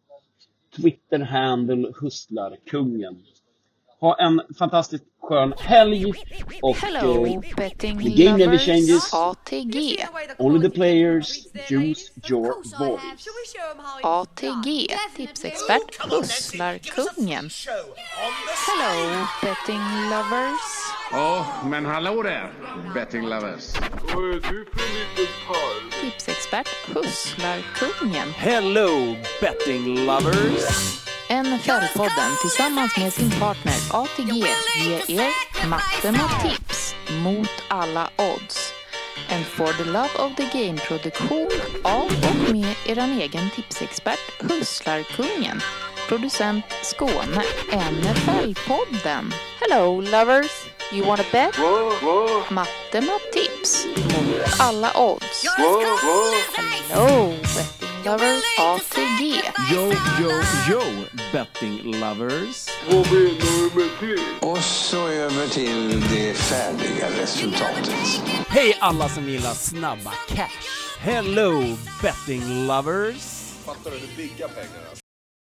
Twitter-handle 0.75 1.93
Hustlarkungen. 2.01 3.17
Ha 3.99 4.15
en 4.19 4.41
fantastiskt 4.59 5.03
skön 5.21 5.53
helg 5.57 6.13
och 6.61 6.75
Hello 6.75 7.25
eh, 7.25 7.39
betting 7.57 7.99
the 7.99 8.23
game 8.23 8.37
never 8.37 8.57
changes. 8.57 9.13
ATG. 9.13 9.97
only 10.37 10.69
the 10.69 10.75
players 10.75 11.47
choose 11.69 12.11
your 12.29 12.53
voice. 12.79 13.27
ATG. 14.03 14.87
Tipsexpert 15.15 15.91
the 16.09 16.57
Hello 18.67 19.27
betting 19.41 19.81
lovers. 20.09 20.61
Ja, 21.11 21.45
men 21.65 21.85
hallå 21.85 22.23
där, 22.23 22.51
betting 22.93 23.21
lovers. 23.21 23.73
Vad 24.13 24.23
är 24.23 24.33
du 24.33 24.39
för 24.39 24.93
liten 24.93 25.33
parv? 25.47 26.01
Tipsexpert 26.01 26.67
Hustlarkungen. 26.93 28.29
Hello 28.35 29.15
betting 29.41 30.05
lovers! 30.05 31.06
NFL-podden 31.29 32.31
tillsammans 32.41 32.97
med 32.97 33.13
sin 33.13 33.31
partner 33.39 33.73
ATG 33.93 34.31
ger 35.07 35.21
er 35.21 35.67
matte 35.67 36.11
med 36.11 36.29
tips 36.41 36.95
mot 37.23 37.63
alla 37.67 38.09
odds. 38.17 38.73
En 39.29 39.43
For 39.43 39.73
the 39.73 39.85
Love 39.85 40.15
of 40.19 40.35
the 40.35 40.47
Game-produktion 40.53 41.49
av 41.83 42.05
och 42.05 42.53
med 42.53 42.75
er 42.85 43.21
egen 43.21 43.49
tipsexpert 43.55 44.41
Hustlarkungen. 44.51 45.61
Producent 46.07 46.65
Skåne. 46.83 47.43
NFL-podden. 47.71 49.33
Hello 49.59 50.01
lovers! 50.01 50.51
You 50.91 51.07
wanna 51.07 51.23
bet? 51.31 51.59
Va? 51.59 51.91
Va? 52.01 52.43
Matte 52.49 53.01
med 53.01 53.19
tips 53.33 53.85
mot 53.85 54.59
alla 54.59 54.91
odds. 54.95 55.43
Hello 55.57 57.33
lovers 58.07 58.43
ATG. 58.59 59.41
Yo, 59.69 59.91
yo, 60.19 60.31
yo 60.69 60.81
betting 61.33 61.99
lovers! 61.99 62.69
Du? 63.99 64.19
Och 64.41 64.57
så 64.57 65.07
över 65.07 65.47
till 65.47 66.01
det 66.01 66.33
färdiga 66.33 67.07
resultatet. 67.21 68.21
Hej 68.47 68.77
alla 68.79 69.09
som 69.09 69.29
gillar 69.29 69.53
snabba 69.53 70.13
cash! 70.27 70.49
Hello 70.99 71.63
betting 72.01 72.67
lovers! 72.67 73.53
Fattar 73.65 73.91
du? 73.91 73.97
Det 73.97 74.13
är 74.13 74.17
bigga 74.17 74.47
pengar 74.47 74.89
alltså. 74.89 74.96